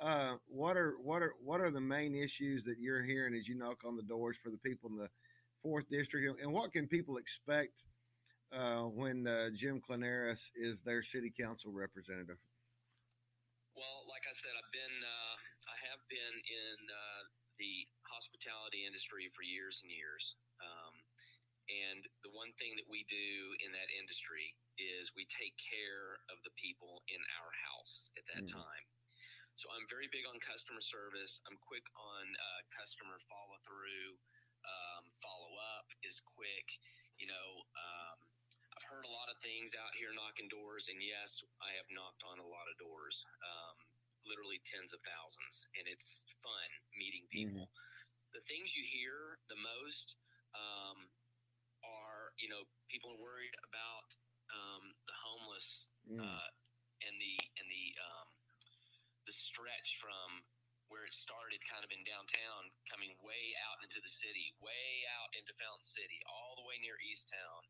uh, 0.00 0.36
what 0.46 0.76
are 0.76 0.94
what 1.02 1.22
are 1.22 1.34
what 1.42 1.60
are 1.60 1.70
the 1.70 1.80
main 1.80 2.14
issues 2.14 2.64
that 2.64 2.76
you're 2.78 3.02
hearing 3.02 3.34
as 3.34 3.48
you 3.48 3.56
knock 3.56 3.78
on 3.84 3.96
the 3.96 4.02
doors 4.02 4.36
for 4.42 4.50
the 4.50 4.58
people 4.58 4.90
in 4.90 4.96
the 4.96 5.08
fourth 5.62 5.88
district, 5.90 6.40
and 6.40 6.52
what 6.52 6.72
can 6.72 6.86
people 6.86 7.16
expect 7.16 7.72
uh, 8.52 8.82
when 8.82 9.26
uh, 9.26 9.48
Jim 9.56 9.82
Klonaris 9.82 10.38
is 10.54 10.78
their 10.84 11.02
city 11.02 11.32
council 11.34 11.72
representative? 11.72 12.38
Well, 13.74 14.06
like 14.08 14.22
I 14.24 14.34
said, 14.38 14.54
I've 14.54 14.72
been 14.72 14.96
uh, 15.02 15.36
I 15.66 15.76
have 15.90 16.00
been 16.08 16.36
in 16.46 16.76
uh, 16.86 17.22
the 17.58 17.88
hospitality 18.06 18.86
industry 18.86 19.28
for 19.34 19.42
years 19.42 19.80
and 19.82 19.90
years, 19.90 20.24
um, 20.62 20.94
and 21.66 22.06
the 22.22 22.30
one 22.30 22.54
thing 22.62 22.78
that 22.78 22.86
we 22.86 23.02
do 23.10 23.30
in 23.62 23.74
that 23.74 23.90
industry 23.90 24.54
is 24.78 25.10
we 25.18 25.26
take 25.34 25.54
care 25.58 26.22
of 26.30 26.38
the 26.46 26.54
people 26.54 27.02
in 27.10 27.18
our 27.42 27.50
house 27.66 27.94
at 28.14 28.24
that 28.34 28.46
mm. 28.46 28.54
time. 28.54 28.86
So 29.56 29.72
I'm 29.72 29.88
very 29.88 30.06
big 30.12 30.28
on 30.28 30.36
customer 30.44 30.84
service. 30.84 31.40
I'm 31.48 31.56
quick 31.64 31.84
on 31.96 32.24
uh, 32.28 32.60
customer 32.76 33.16
follow 33.24 33.56
through. 33.64 34.14
Um, 34.62 35.04
follow 35.24 35.52
up 35.78 35.88
is 36.04 36.20
quick. 36.36 36.66
You 37.16 37.32
know, 37.32 37.48
um, 37.72 38.18
I've 38.76 38.86
heard 38.86 39.08
a 39.08 39.12
lot 39.16 39.32
of 39.32 39.40
things 39.40 39.72
out 39.80 39.96
here 39.96 40.12
knocking 40.12 40.52
doors, 40.52 40.84
and 40.92 41.00
yes, 41.00 41.40
I 41.64 41.72
have 41.80 41.88
knocked 41.88 42.20
on 42.28 42.36
a 42.36 42.44
lot 42.44 42.68
of 42.68 42.76
doors, 42.76 43.16
um, 43.40 43.76
literally 44.28 44.60
tens 44.68 44.92
of 44.92 45.00
thousands, 45.00 45.56
and 45.80 45.88
it's 45.88 46.20
fun 46.44 46.68
meeting 46.92 47.24
people. 47.32 47.72
Mm-hmm. 47.72 48.36
The 48.36 48.44
things 48.44 48.68
you 48.76 48.84
hear 48.92 49.40
the 49.48 49.56
most 49.56 50.20
um, 50.52 51.08
you 52.40 52.48
know, 52.52 52.62
people 52.92 53.12
are 53.12 53.20
worried 53.20 53.56
about 53.64 54.06
um, 54.52 54.84
the 55.08 55.16
homeless 55.16 55.68
mm. 56.06 56.20
uh, 56.20 56.48
and 57.04 57.14
the 57.18 57.34
and 57.58 57.66
the 57.66 57.86
um, 58.00 58.28
the 59.26 59.34
stretch 59.34 59.90
from 59.98 60.44
where 60.86 61.02
it 61.02 61.14
started 61.14 61.58
kind 61.66 61.82
of 61.82 61.90
in 61.90 61.98
downtown, 62.06 62.70
coming 62.86 63.10
way 63.26 63.44
out 63.66 63.78
into 63.82 63.98
the 63.98 64.12
city, 64.22 64.54
way 64.62 65.02
out 65.18 65.30
into 65.34 65.50
Fountain 65.58 65.82
City, 65.82 66.22
all 66.30 66.54
the 66.54 66.66
way 66.66 66.78
near 66.78 66.94
East 67.02 67.26
Towne. 67.26 67.66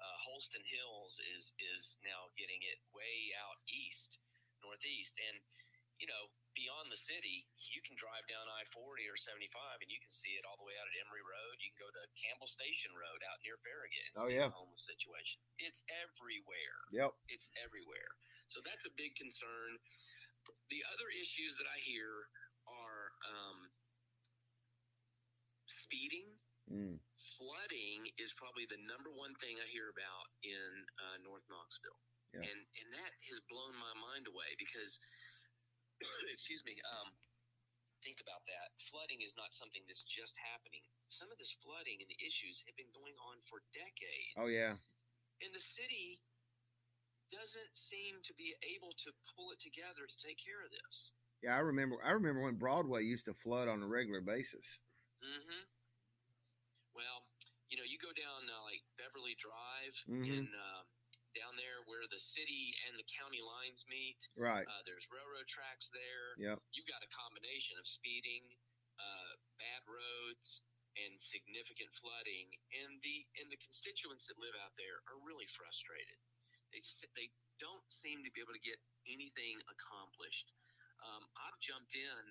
Uh, 0.00 0.16
Holston 0.24 0.64
Hills 0.64 1.18
is 1.36 1.52
is 1.60 1.98
now 2.06 2.30
getting 2.40 2.62
it 2.64 2.80
way 2.94 3.34
out 3.42 3.58
east, 3.68 4.16
northeast, 4.64 5.12
and 5.28 5.36
you 6.00 6.08
know 6.08 6.30
beyond 6.56 6.88
the 6.90 7.00
city, 7.04 7.44
you 7.72 7.80
can 7.84 7.94
drive 8.00 8.24
down 8.26 8.48
I 8.48 8.64
forty 8.72 9.04
or 9.06 9.18
seventy 9.20 9.50
five, 9.52 9.78
and 9.84 9.90
you 9.92 10.00
can 10.00 10.12
see 10.14 10.40
it 10.40 10.46
all 10.48 10.56
the 10.56 10.64
way 10.64 10.74
out 10.80 10.88
at 10.88 10.96
Emory 11.04 11.24
Road. 11.24 11.60
You 11.60 11.68
can 11.74 11.80
go 11.84 11.90
to 11.92 12.04
Campbell 12.30 12.46
Station 12.46 12.94
Road 12.94 13.20
out 13.26 13.42
near 13.42 13.58
Farragut. 13.66 14.10
Oh 14.14 14.30
yeah, 14.30 14.46
homeless 14.54 14.86
situation. 14.86 15.42
It's 15.58 15.82
everywhere. 16.06 16.78
Yep, 16.94 17.10
it's 17.26 17.50
everywhere. 17.58 18.14
So 18.54 18.62
that's 18.62 18.86
a 18.86 18.92
big 18.94 19.18
concern. 19.18 19.82
The 20.70 20.82
other 20.94 21.10
issues 21.10 21.58
that 21.58 21.66
I 21.66 21.78
hear 21.82 22.30
are 22.70 23.10
um, 23.26 23.58
speeding. 25.90 26.30
Mm. 26.70 27.02
Flooding 27.34 28.06
is 28.22 28.30
probably 28.38 28.62
the 28.70 28.78
number 28.86 29.10
one 29.10 29.34
thing 29.42 29.58
I 29.58 29.66
hear 29.74 29.90
about 29.90 30.26
in 30.46 30.70
uh, 31.02 31.18
North 31.26 31.42
Knoxville, 31.50 31.98
yeah. 32.30 32.46
and 32.46 32.60
and 32.78 32.88
that 32.94 33.10
has 33.26 33.42
blown 33.50 33.74
my 33.74 33.90
mind 33.98 34.30
away 34.30 34.54
because, 34.54 34.94
excuse 36.30 36.62
me, 36.62 36.78
um, 36.94 37.10
think 38.02 38.20
about 38.20 38.42
that. 38.48 38.72
Flooding 38.90 39.20
is 39.22 39.36
not 39.36 39.52
something 39.52 39.84
that's 39.86 40.04
just 40.08 40.34
happening. 40.36 40.82
Some 41.12 41.28
of 41.32 41.38
this 41.40 41.52
flooding 41.60 42.00
and 42.00 42.08
the 42.08 42.20
issues 42.20 42.60
have 42.66 42.76
been 42.76 42.90
going 42.92 43.16
on 43.30 43.40
for 43.48 43.62
decades. 43.72 44.34
Oh 44.36 44.50
yeah, 44.50 44.76
and 45.40 45.50
the 45.52 45.62
city 45.62 46.20
doesn't 47.30 47.72
seem 47.78 48.18
to 48.26 48.32
be 48.34 48.52
able 48.66 48.90
to 49.06 49.10
pull 49.34 49.54
it 49.54 49.60
together 49.62 50.02
to 50.02 50.16
take 50.18 50.38
care 50.42 50.60
of 50.66 50.70
this. 50.74 51.14
Yeah, 51.40 51.56
I 51.56 51.62
remember. 51.62 51.96
I 52.02 52.12
remember 52.12 52.44
when 52.44 52.60
Broadway 52.60 53.06
used 53.06 53.30
to 53.30 53.34
flood 53.34 53.70
on 53.70 53.80
a 53.80 53.88
regular 53.88 54.20
basis. 54.20 54.66
Mm-hmm. 55.22 55.64
Well, 56.92 57.24
you 57.70 57.78
know, 57.78 57.86
you 57.86 58.02
go 58.02 58.10
down 58.12 58.50
uh, 58.50 58.60
like 58.66 58.82
Beverly 58.98 59.38
Drive 59.38 59.94
mm-hmm. 60.10 60.26
in 60.26 60.44
down 60.50 60.89
there 61.60 61.84
where 61.84 62.08
the 62.08 62.22
city 62.32 62.72
and 62.88 62.96
the 62.96 63.04
county 63.20 63.44
lines 63.44 63.84
meet. 63.92 64.16
Right. 64.32 64.64
Uh, 64.64 64.82
there's 64.88 65.04
railroad 65.12 65.44
tracks 65.52 65.84
there. 65.92 66.28
Yep. 66.40 66.58
You've 66.72 66.88
got 66.88 67.04
a 67.04 67.10
combination 67.12 67.76
of 67.76 67.84
speeding, 68.00 68.48
uh, 68.96 69.32
bad 69.60 69.84
roads, 69.84 70.48
and 70.96 71.12
significant 71.28 71.92
flooding, 72.00 72.48
and 72.82 72.98
the 73.04 73.18
and 73.38 73.46
the 73.52 73.60
constituents 73.60 74.24
that 74.26 74.40
live 74.40 74.56
out 74.64 74.74
there 74.80 75.04
are 75.12 75.20
really 75.22 75.46
frustrated. 75.54 76.18
They 76.72 76.80
just 76.80 76.98
they 77.14 77.28
don't 77.60 77.84
seem 78.00 78.24
to 78.24 78.30
be 78.32 78.40
able 78.40 78.56
to 78.56 78.64
get 78.64 78.80
anything 79.06 79.60
accomplished 79.68 80.48
um, 81.04 81.24
I've 81.36 81.58
jumped 81.64 81.92
in 81.96 82.22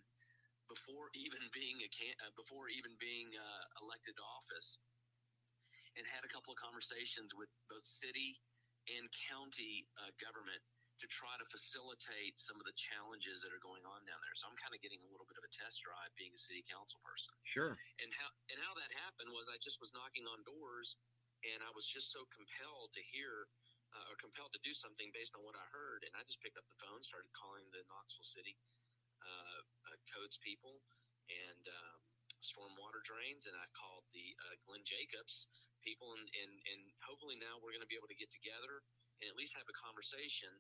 before 0.70 1.10
even 1.18 1.42
being 1.50 1.82
a 1.82 1.90
can- 1.90 2.20
uh, 2.22 2.34
before 2.38 2.70
even 2.70 2.94
being 3.02 3.34
uh, 3.34 3.64
elected 3.82 4.14
to 4.14 4.24
office, 4.24 4.70
and 5.98 6.06
had 6.06 6.22
a 6.22 6.30
couple 6.30 6.54
of 6.54 6.60
conversations 6.62 7.34
with 7.34 7.50
both 7.66 7.86
city 7.98 8.38
and 8.98 9.06
county 9.30 9.86
uh, 10.02 10.10
government 10.18 10.62
to 11.00 11.08
try 11.08 11.32
to 11.40 11.48
facilitate 11.48 12.36
some 12.36 12.60
of 12.60 12.68
the 12.68 12.76
challenges 12.76 13.40
that 13.40 13.56
are 13.56 13.64
going 13.64 13.84
on 13.88 14.04
down 14.04 14.20
there. 14.20 14.36
So 14.36 14.52
I'm 14.52 14.60
kind 14.60 14.76
of 14.76 14.84
getting 14.84 15.00
a 15.00 15.08
little 15.08 15.24
bit 15.24 15.40
of 15.40 15.46
a 15.48 15.52
test 15.56 15.80
drive 15.80 16.12
being 16.20 16.36
a 16.36 16.42
city 16.44 16.60
council 16.68 17.00
person. 17.00 17.32
Sure. 17.48 17.80
And 18.04 18.12
how 18.20 18.30
and 18.52 18.60
how 18.60 18.76
that 18.76 18.92
happened 19.00 19.32
was 19.32 19.48
I 19.48 19.56
just 19.64 19.80
was 19.80 19.96
knocking 19.96 20.28
on 20.28 20.44
doors, 20.44 21.00
and 21.48 21.64
I 21.64 21.72
was 21.72 21.88
just 21.88 22.12
so 22.12 22.28
compelled 22.36 22.92
to 23.00 23.04
hear 23.16 23.48
uh, 23.96 24.12
or 24.12 24.16
compelled 24.20 24.52
to 24.54 24.62
do 24.62 24.76
something 24.76 25.08
based 25.16 25.32
on 25.40 25.42
what 25.48 25.56
I 25.56 25.66
heard, 25.72 26.04
and 26.04 26.14
I 26.20 26.22
just 26.28 26.44
picked 26.44 26.60
up 26.60 26.68
the 26.68 26.80
phone, 26.84 27.00
started 27.08 27.32
calling 27.32 27.64
the 27.72 27.82
Knoxville 27.88 28.28
City 28.36 28.60
uh, 29.24 29.60
uh, 29.88 29.98
codes 30.12 30.36
people 30.44 30.84
and 31.30 31.64
um, 31.70 32.00
stormwater 32.44 33.04
drains, 33.04 33.46
and 33.46 33.56
I 33.56 33.68
called 33.76 34.08
the 34.12 34.28
uh, 34.50 34.56
Glenn 34.66 34.84
Jacobs 34.88 35.48
people, 35.84 36.16
and, 36.16 36.28
and, 36.44 36.52
and 36.52 36.82
hopefully 37.04 37.40
now 37.40 37.60
we're 37.60 37.72
going 37.72 37.84
to 37.84 37.90
be 37.92 38.00
able 38.00 38.12
to 38.12 38.20
get 38.20 38.32
together 38.32 38.84
and 39.20 39.28
at 39.28 39.36
least 39.40 39.56
have 39.56 39.68
a 39.68 39.76
conversation 39.76 40.52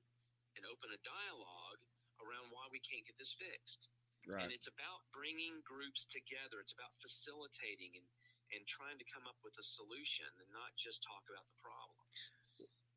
and 0.55 0.63
open 0.67 0.91
a 0.91 0.99
dialogue 1.03 1.81
around 2.19 2.51
why 2.51 2.67
we 2.71 2.83
can't 2.83 3.03
get 3.07 3.15
this 3.15 3.31
fixed. 3.39 3.87
Right. 4.27 4.43
And 4.43 4.51
it's 4.51 4.67
about 4.67 5.07
bringing 5.15 5.63
groups 5.63 6.03
together. 6.11 6.59
It's 6.59 6.75
about 6.75 6.91
facilitating 6.99 7.95
and, 7.95 8.07
and 8.51 8.61
trying 8.67 8.99
to 8.99 9.07
come 9.07 9.23
up 9.23 9.39
with 9.39 9.55
a 9.55 9.65
solution 9.79 10.27
and 10.43 10.49
not 10.51 10.75
just 10.75 10.99
talk 11.07 11.23
about 11.31 11.47
the 11.47 11.59
problems 11.63 12.19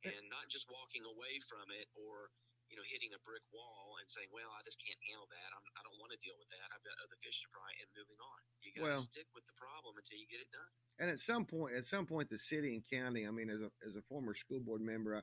and 0.03 0.25
not 0.27 0.51
just 0.51 0.67
walking 0.67 1.07
away 1.07 1.39
from 1.47 1.71
it 1.71 1.87
or 1.95 2.35
you 2.73 2.81
know 2.81 2.89
hitting 2.89 3.13
a 3.13 3.21
brick 3.21 3.45
wall 3.53 4.01
and 4.01 4.09
saying, 4.09 4.33
"Well, 4.33 4.49
I 4.57 4.65
just 4.65 4.81
can't 4.81 4.97
handle 5.05 5.29
that. 5.29 5.49
I'm, 5.53 5.65
I 5.77 5.85
do 5.85 5.93
not 5.93 6.01
want 6.01 6.17
to 6.17 6.21
deal 6.25 6.41
with 6.41 6.49
that. 6.49 6.67
I've 6.73 6.81
got 6.81 6.97
other 7.05 7.21
fish 7.21 7.37
to 7.45 7.49
fry," 7.53 7.69
and 7.85 7.89
moving 7.93 8.17
on. 8.17 8.39
You 8.65 8.73
got 8.73 8.81
to 8.81 8.89
well, 8.89 9.05
stick 9.13 9.29
with 9.37 9.45
the 9.45 9.57
problem 9.61 9.93
until 10.01 10.17
you 10.17 10.25
get 10.33 10.41
it 10.41 10.49
done. 10.49 10.73
And 10.97 11.13
at 11.13 11.21
some 11.21 11.45
point, 11.45 11.77
at 11.77 11.85
some 11.85 12.09
point, 12.09 12.33
the 12.33 12.41
city 12.41 12.73
and 12.73 12.83
county. 12.89 13.29
I 13.29 13.33
mean, 13.33 13.53
as 13.53 13.61
a 13.61 13.69
as 13.85 14.01
a 14.01 14.05
former 14.09 14.33
school 14.33 14.65
board 14.65 14.81
member, 14.81 15.21
I, 15.21 15.23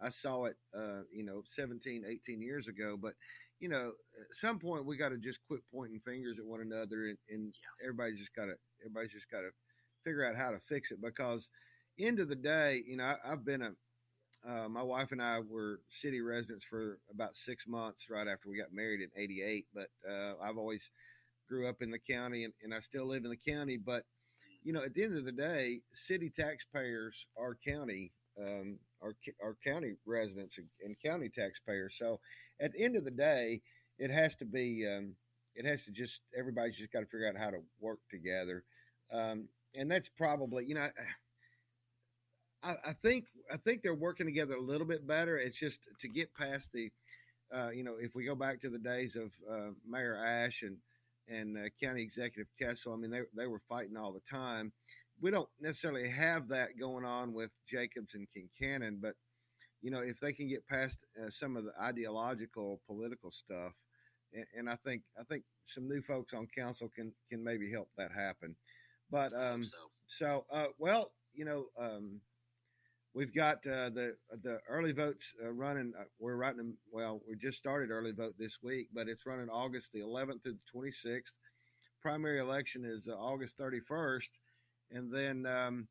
I 0.00 0.08
saw 0.08 0.48
it, 0.48 0.56
uh, 0.72 1.04
you 1.12 1.24
know, 1.24 1.44
17, 1.44 2.04
18 2.08 2.40
years 2.40 2.64
ago. 2.64 2.96
But 2.96 3.12
you 3.60 3.68
know, 3.68 3.92
at 4.16 4.32
some 4.40 4.56
point, 4.56 4.88
we 4.88 4.96
got 4.96 5.12
to 5.12 5.20
just 5.20 5.44
quit 5.44 5.60
pointing 5.68 6.00
fingers 6.00 6.40
at 6.40 6.48
one 6.48 6.64
another, 6.64 7.12
and, 7.12 7.20
and 7.28 7.52
yeah. 7.52 7.84
everybody's 7.84 8.24
just 8.24 8.32
got 8.32 8.48
to 8.48 8.56
everybody's 8.80 9.12
just 9.12 9.28
got 9.28 9.44
to 9.44 9.52
figure 10.00 10.24
out 10.24 10.36
how 10.36 10.50
to 10.50 10.60
fix 10.64 10.90
it 10.92 11.04
because 11.04 11.48
end 11.98 12.20
of 12.20 12.28
the 12.28 12.36
day, 12.36 12.82
you 12.86 12.96
know, 12.96 13.04
I, 13.04 13.16
I've 13.24 13.44
been 13.44 13.62
a 13.62 13.72
uh, 14.48 14.68
my 14.68 14.82
wife 14.82 15.12
and 15.12 15.22
I 15.22 15.40
were 15.40 15.80
city 15.90 16.20
residents 16.20 16.64
for 16.64 16.98
about 17.10 17.36
six 17.36 17.66
months 17.66 18.04
right 18.10 18.28
after 18.28 18.48
we 18.48 18.58
got 18.58 18.72
married 18.72 19.00
in 19.00 19.10
'88. 19.16 19.66
But 19.74 19.88
uh, 20.08 20.34
I've 20.42 20.58
always 20.58 20.82
grew 21.48 21.68
up 21.68 21.82
in 21.82 21.90
the 21.90 21.98
county, 21.98 22.44
and, 22.44 22.52
and 22.62 22.74
I 22.74 22.80
still 22.80 23.06
live 23.06 23.24
in 23.24 23.30
the 23.30 23.52
county. 23.52 23.76
But 23.76 24.04
you 24.62 24.72
know, 24.72 24.82
at 24.82 24.94
the 24.94 25.04
end 25.04 25.16
of 25.16 25.24
the 25.24 25.32
day, 25.32 25.80
city 25.94 26.32
taxpayers 26.36 27.26
are 27.38 27.56
county 27.66 28.12
um, 28.40 28.78
are, 29.02 29.14
are 29.42 29.56
county 29.64 29.94
residents 30.06 30.58
and, 30.58 30.66
and, 30.84 30.96
county 31.04 31.28
taxpayers. 31.28 31.94
So 31.98 32.20
at 32.60 32.72
the 32.72 32.82
end 32.82 32.96
of 32.96 33.04
the 33.04 33.10
day, 33.10 33.62
it 33.98 34.10
has 34.10 34.34
to 34.36 34.44
be 34.44 34.86
um, 34.86 35.14
it 35.54 35.64
has 35.64 35.84
to 35.84 35.90
just 35.90 36.20
everybody's 36.38 36.76
just 36.76 36.92
got 36.92 37.00
to 37.00 37.06
figure 37.06 37.28
out 37.28 37.36
how 37.36 37.50
to 37.50 37.60
work 37.80 37.98
together. 38.10 38.64
Um, 39.12 39.48
and 39.74 39.90
that's 39.90 40.08
probably 40.16 40.64
you 40.66 40.74
know 40.74 40.88
I, 42.66 42.90
I, 42.90 42.92
think 43.02 43.26
I 43.52 43.56
think 43.58 43.82
they're 43.82 43.94
working 43.94 44.26
together 44.26 44.54
a 44.54 44.60
little 44.60 44.86
bit 44.86 45.06
better. 45.06 45.38
It's 45.38 45.56
just 45.56 45.80
to 46.00 46.08
get 46.08 46.34
past 46.34 46.68
the, 46.72 46.90
uh, 47.54 47.70
you 47.70 47.84
know, 47.84 47.96
if 48.00 48.14
we 48.14 48.24
go 48.24 48.34
back 48.34 48.60
to 48.62 48.70
the 48.70 48.78
days 48.78 49.14
of 49.16 49.30
uh, 49.50 49.70
Mayor 49.88 50.16
Ashe 50.16 50.62
and 50.62 50.76
and 51.28 51.56
uh, 51.58 51.68
County 51.82 52.02
Executive 52.02 52.46
Kessel, 52.60 52.92
I 52.92 52.96
mean 52.96 53.10
they 53.10 53.22
they 53.36 53.46
were 53.46 53.62
fighting 53.68 53.96
all 53.96 54.12
the 54.12 54.20
time. 54.30 54.72
We 55.20 55.30
don't 55.30 55.48
necessarily 55.60 56.08
have 56.08 56.48
that 56.48 56.78
going 56.78 57.04
on 57.04 57.32
with 57.32 57.50
Jacobs 57.68 58.14
and 58.14 58.28
Kincannon, 58.36 59.00
but 59.00 59.14
you 59.82 59.90
know 59.90 60.00
if 60.00 60.20
they 60.20 60.32
can 60.32 60.48
get 60.48 60.66
past 60.68 60.98
uh, 61.20 61.30
some 61.30 61.56
of 61.56 61.64
the 61.64 61.72
ideological 61.80 62.80
political 62.86 63.30
stuff, 63.32 63.72
and, 64.32 64.44
and, 64.56 64.70
I 64.70 64.76
think 64.84 65.02
I 65.18 65.24
think 65.24 65.42
some 65.66 65.88
new 65.88 66.02
folks 66.02 66.32
on 66.32 66.46
council 66.56 66.90
can 66.94 67.12
can 67.28 67.42
maybe 67.42 67.72
help 67.72 67.88
that 67.96 68.12
happen. 68.12 68.54
But 69.10 69.32
um, 69.32 69.64
so, 69.64 69.76
so 70.06 70.44
uh, 70.52 70.66
well, 70.78 71.12
you 71.34 71.44
know. 71.44 71.66
Um, 71.80 72.20
We've 73.16 73.34
got 73.34 73.66
uh, 73.66 73.88
the 73.88 74.14
the 74.42 74.58
early 74.68 74.92
votes 74.92 75.32
uh, 75.42 75.50
running. 75.50 75.94
Uh, 75.98 76.04
we're 76.18 76.36
running. 76.36 76.74
Well, 76.92 77.22
we 77.26 77.34
just 77.34 77.56
started 77.56 77.90
early 77.90 78.12
vote 78.12 78.34
this 78.38 78.58
week, 78.62 78.88
but 78.92 79.08
it's 79.08 79.24
running 79.24 79.48
August 79.48 79.88
the 79.94 80.00
11th 80.00 80.42
through 80.42 80.58
the 80.74 80.78
26th. 80.78 81.32
Primary 82.02 82.40
election 82.40 82.84
is 82.84 83.08
uh, 83.08 83.12
August 83.12 83.56
31st, 83.58 84.28
and 84.90 85.10
then 85.10 85.46
um, 85.46 85.88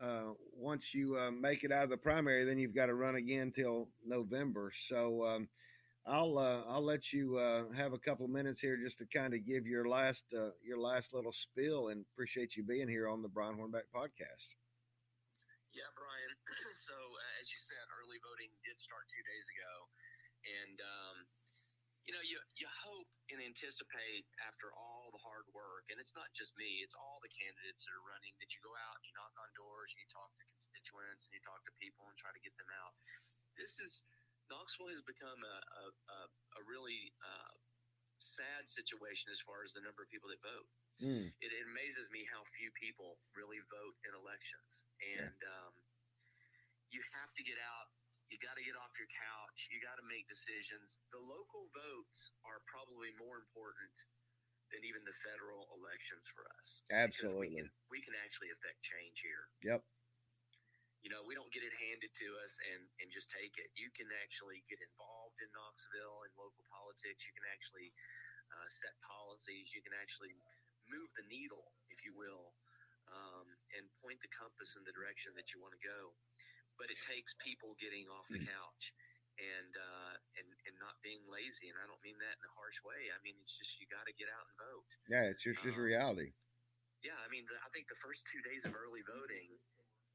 uh, 0.00 0.34
once 0.56 0.94
you 0.94 1.18
make 1.36 1.64
it 1.64 1.72
out 1.72 1.82
of 1.82 1.90
the 1.90 1.96
primary, 1.96 2.44
then 2.44 2.58
you've 2.58 2.76
got 2.76 2.86
to 2.86 2.94
run 2.94 3.16
again 3.16 3.50
till 3.50 3.88
November. 4.06 4.70
So 4.86 5.26
um, 5.26 5.48
I'll 6.06 6.38
I'll 6.38 6.84
let 6.84 7.12
you 7.12 7.38
have 7.74 7.92
a 7.92 7.98
couple 7.98 8.28
minutes 8.28 8.60
here 8.60 8.76
just 8.76 8.98
to 8.98 9.06
kind 9.06 9.34
of 9.34 9.44
give 9.44 9.66
your 9.66 9.88
last 9.88 10.26
your 10.62 10.78
last 10.78 11.12
little 11.12 11.32
spill, 11.32 11.88
and 11.88 12.04
appreciate 12.14 12.54
you 12.54 12.62
being 12.62 12.86
here 12.86 13.08
on 13.08 13.20
the 13.20 13.28
Brian 13.28 13.56
Hornback 13.56 13.90
podcast. 13.92 14.54
Yeah, 15.76 15.92
Brian. 15.92 16.32
so, 16.72 16.96
uh, 16.96 17.40
as 17.42 17.52
you 17.52 17.60
said, 17.60 17.84
early 18.16 18.24
voting 18.24 18.50
did 18.64 18.80
start 18.80 19.04
two 19.12 19.24
days 19.28 19.46
ago, 19.52 19.72
and 20.64 20.76
um, 20.80 21.16
you 22.08 22.16
know, 22.16 22.24
you 22.24 22.40
you 22.56 22.64
hope 22.80 23.08
and 23.28 23.44
anticipate 23.44 24.24
after 24.40 24.72
all 24.72 25.12
the 25.12 25.20
hard 25.20 25.44
work, 25.52 25.84
and 25.92 26.00
it's 26.00 26.16
not 26.16 26.32
just 26.32 26.56
me; 26.56 26.80
it's 26.80 26.96
all 26.96 27.20
the 27.20 27.28
candidates 27.36 27.84
that 27.84 27.92
are 27.92 28.06
running. 28.08 28.32
That 28.40 28.48
you 28.56 28.60
go 28.64 28.72
out 28.88 28.96
and 28.96 29.04
you 29.04 29.12
knock 29.20 29.36
on 29.36 29.52
doors, 29.52 29.92
and 29.92 30.00
you 30.00 30.08
talk 30.08 30.32
to 30.32 30.44
constituents, 30.48 31.28
and 31.28 31.32
you 31.36 31.42
talk 31.44 31.60
to 31.68 31.72
people, 31.76 32.08
and 32.08 32.16
try 32.16 32.32
to 32.32 32.40
get 32.40 32.56
them 32.56 32.72
out. 32.80 32.96
This 33.60 33.72
is 33.84 33.92
Knoxville 34.48 34.96
has 34.96 35.04
become 35.04 35.40
a 35.44 35.58
a, 35.84 36.18
a, 36.56 36.62
really 36.64 37.12
uh, 37.20 37.52
sad 38.16 38.64
situation 38.72 39.28
as 39.28 39.40
far 39.44 39.60
as 39.60 39.76
the 39.76 39.84
number 39.84 40.00
of 40.00 40.08
people 40.08 40.32
that 40.32 40.40
vote. 40.40 40.68
Mm. 41.04 41.28
It, 41.44 41.50
it 41.52 41.64
amazes 41.68 42.08
me 42.08 42.24
how 42.32 42.40
few 42.56 42.72
people 42.80 43.20
really 43.36 43.60
vote 43.68 43.92
in 44.08 44.16
elections 44.16 44.72
and 45.20 45.36
um, 45.44 45.76
you 46.88 47.04
have 47.12 47.28
to 47.36 47.42
get 47.44 47.60
out. 47.60 47.92
You 48.26 48.42
got 48.42 48.58
to 48.58 48.64
get 48.66 48.74
off 48.74 48.90
your 48.98 49.10
couch. 49.10 49.58
You 49.70 49.78
got 49.78 49.96
to 50.02 50.06
make 50.06 50.26
decisions. 50.26 50.98
The 51.14 51.22
local 51.22 51.70
votes 51.70 52.34
are 52.42 52.58
probably 52.66 53.14
more 53.22 53.38
important 53.38 53.94
than 54.74 54.82
even 54.82 55.06
the 55.06 55.14
federal 55.22 55.70
elections 55.78 56.26
for 56.34 56.42
us. 56.50 56.68
Absolutely, 56.90 57.54
we 57.54 57.62
can, 57.62 57.70
we 57.86 58.00
can 58.02 58.18
actually 58.18 58.50
affect 58.50 58.82
change 58.82 59.16
here. 59.22 59.44
Yep. 59.62 59.80
You 61.06 61.14
know, 61.14 61.22
we 61.22 61.38
don't 61.38 61.54
get 61.54 61.62
it 61.62 61.70
handed 61.78 62.10
to 62.10 62.28
us 62.42 62.50
and, 62.74 62.82
and 62.98 63.06
just 63.14 63.30
take 63.30 63.54
it. 63.62 63.70
You 63.78 63.94
can 63.94 64.10
actually 64.26 64.66
get 64.66 64.82
involved 64.82 65.38
in 65.38 65.46
Knoxville 65.54 66.26
and 66.26 66.34
local 66.34 66.66
politics. 66.66 67.22
You 67.22 67.34
can 67.38 67.46
actually 67.46 67.94
uh, 68.50 68.68
set 68.82 68.90
policies. 69.06 69.70
You 69.70 69.86
can 69.86 69.94
actually 69.94 70.34
move 70.90 71.06
the 71.14 71.26
needle, 71.30 71.70
if 71.94 72.02
you 72.02 72.10
will, 72.18 72.50
um, 73.06 73.46
and 73.78 73.86
point 74.02 74.18
the 74.18 74.32
compass 74.34 74.74
in 74.74 74.82
the 74.82 74.90
direction 74.98 75.30
that 75.38 75.54
you 75.54 75.62
want 75.62 75.78
to 75.78 75.82
go. 75.86 76.10
But 76.76 76.92
it 76.92 77.00
takes 77.08 77.32
people 77.40 77.72
getting 77.80 78.04
off 78.12 78.28
the 78.28 78.40
mm. 78.40 78.48
couch 78.48 78.84
and 79.40 79.72
uh, 79.76 80.14
and 80.40 80.48
and 80.68 80.74
not 80.80 80.96
being 81.00 81.20
lazy. 81.28 81.72
And 81.72 81.76
I 81.80 81.84
don't 81.88 82.00
mean 82.04 82.16
that 82.20 82.36
in 82.36 82.44
a 82.44 82.54
harsh 82.56 82.76
way. 82.84 83.12
I 83.12 83.18
mean 83.24 83.36
it's 83.40 83.56
just 83.56 83.76
you 83.80 83.88
got 83.88 84.04
to 84.04 84.14
get 84.16 84.28
out 84.32 84.44
and 84.44 84.56
vote. 84.60 84.88
Yeah, 85.08 85.24
it's 85.28 85.40
just 85.40 85.64
um, 85.64 85.72
just 85.72 85.80
reality. 85.80 86.36
Yeah, 87.04 87.16
I 87.20 87.28
mean 87.32 87.44
the, 87.48 87.56
I 87.60 87.68
think 87.72 87.88
the 87.88 88.00
first 88.00 88.24
two 88.28 88.40
days 88.44 88.64
of 88.68 88.76
early 88.76 89.04
voting, 89.04 89.52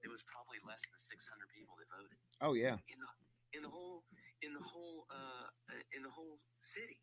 it 0.02 0.10
was 0.10 0.22
probably 0.30 0.62
less 0.66 0.82
than 0.82 0.98
600 0.98 1.18
people 1.54 1.78
that 1.82 1.90
voted. 1.90 2.18
Oh 2.42 2.54
yeah. 2.54 2.78
In 2.90 3.00
the 3.02 3.10
in 3.58 3.62
the 3.66 3.72
whole 3.72 4.06
in 4.42 4.54
the 4.54 4.66
whole 4.66 5.06
uh, 5.10 5.50
in 5.94 6.02
the 6.02 6.14
whole 6.14 6.42
city, 6.74 6.98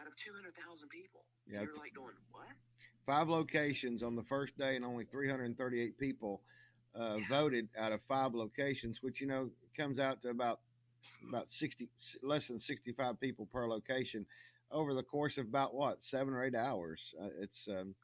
out 0.00 0.06
of 0.06 0.14
200,000 0.20 0.52
people. 0.90 1.24
Yeah. 1.46 1.64
You're 1.64 1.78
like 1.78 1.94
going 1.94 2.16
what? 2.32 2.48
five 3.06 3.28
locations 3.28 4.02
on 4.02 4.16
the 4.16 4.24
first 4.24 4.56
day, 4.58 4.76
and 4.76 4.84
only 4.84 5.04
338 5.04 5.98
people 5.98 6.42
uh, 6.94 7.18
voted 7.28 7.68
out 7.78 7.92
of 7.92 8.00
five 8.08 8.34
locations, 8.34 9.02
which 9.02 9.20
you 9.20 9.26
know 9.26 9.50
comes 9.76 9.98
out 9.98 10.22
to 10.22 10.28
about 10.28 10.60
about 11.28 11.50
60 11.50 11.88
less 12.22 12.48
than 12.48 12.58
65 12.58 13.20
people 13.20 13.46
per 13.52 13.68
location 13.68 14.26
over 14.70 14.94
the 14.94 15.02
course 15.02 15.38
of 15.38 15.46
about 15.46 15.74
what 15.74 16.02
seven 16.02 16.34
or 16.34 16.44
eight 16.44 16.54
hours. 16.54 17.14
Uh, 17.20 17.28
it's 17.40 17.68
um, 17.68 17.94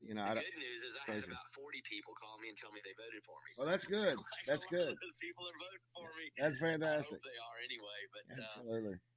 you 0.00 0.16
know, 0.16 0.24
the 0.32 0.40
good 0.40 0.56
news 0.56 0.80
is 0.80 0.96
I 0.96 1.20
had 1.20 1.28
about 1.28 1.52
40 1.52 1.84
people 1.84 2.16
call 2.16 2.40
me 2.40 2.48
and 2.48 2.56
tell 2.56 2.72
me 2.72 2.80
they 2.80 2.96
voted 2.96 3.20
for 3.20 3.36
me. 3.44 3.48
So 3.52 3.58
well, 3.60 3.68
that's 3.68 3.84
good. 4.00 4.16
like 4.16 4.44
that's 4.48 4.64
good. 4.64 4.96
Those 4.96 5.18
people 5.20 5.44
are 5.44 5.58
voting 5.60 5.84
for 5.92 6.08
me. 6.16 6.24
That's 6.40 6.56
fantastic. 6.56 7.20
they 7.20 7.36
are 7.36 7.58
anyway, 7.60 8.00
but 8.08 8.24
uh, 8.32 8.40
absolutely. 8.40 8.96
Uh, 8.96 9.08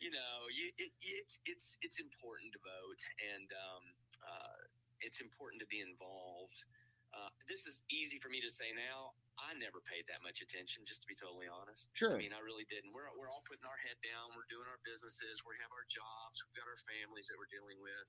you 0.00 0.10
know, 0.12 0.36
you, 0.48 0.72
it, 0.80 0.92
it's 1.00 1.34
it's 1.44 1.68
it's 1.84 1.98
important 2.00 2.56
to 2.56 2.60
vote, 2.64 3.00
and 3.36 3.48
um, 3.52 3.84
uh, 4.24 4.58
it's 5.04 5.20
important 5.20 5.60
to 5.60 5.68
be 5.68 5.84
involved. 5.84 6.64
Uh, 7.14 7.30
this 7.46 7.62
is 7.70 7.78
easy 7.94 8.18
for 8.18 8.26
me 8.26 8.42
to 8.42 8.50
say 8.50 8.74
now. 8.74 9.14
I 9.38 9.54
never 9.54 9.78
paid 9.86 10.02
that 10.10 10.18
much 10.26 10.42
attention, 10.42 10.82
just 10.82 11.02
to 11.02 11.08
be 11.10 11.14
totally 11.14 11.46
honest. 11.46 11.86
Sure. 11.94 12.18
I 12.18 12.22
mean, 12.22 12.34
I 12.34 12.42
really 12.42 12.66
didn't. 12.66 12.90
We're, 12.90 13.06
we're 13.14 13.30
all 13.30 13.46
putting 13.46 13.62
our 13.62 13.78
head 13.86 13.94
down. 14.02 14.34
We're 14.34 14.50
doing 14.50 14.66
our 14.66 14.82
businesses. 14.82 15.42
We 15.46 15.54
have 15.62 15.70
our 15.70 15.86
jobs. 15.86 16.42
We've 16.42 16.58
got 16.58 16.66
our 16.66 16.80
families 16.90 17.30
that 17.30 17.38
we're 17.38 17.50
dealing 17.50 17.78
with. 17.78 18.08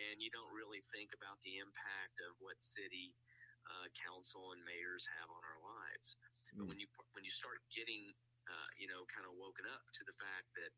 And 0.00 0.24
you 0.24 0.32
don't 0.32 0.48
really 0.56 0.80
think 0.88 1.12
about 1.12 1.36
the 1.44 1.60
impact 1.60 2.16
of 2.24 2.32
what 2.40 2.56
city 2.64 3.12
uh, 3.68 3.92
council 3.92 4.56
and 4.56 4.64
mayors 4.64 5.04
have 5.20 5.28
on 5.28 5.44
our 5.44 5.60
lives. 5.60 6.16
Mm. 6.56 6.64
But 6.64 6.64
when 6.72 6.78
you 6.80 6.88
when 7.12 7.28
you 7.28 7.32
start 7.32 7.60
getting, 7.68 8.16
uh, 8.48 8.68
you 8.80 8.88
know, 8.88 9.04
kind 9.12 9.28
of 9.28 9.36
woken 9.36 9.68
up 9.68 9.84
to 10.00 10.02
the 10.08 10.16
fact 10.16 10.48
that, 10.56 10.72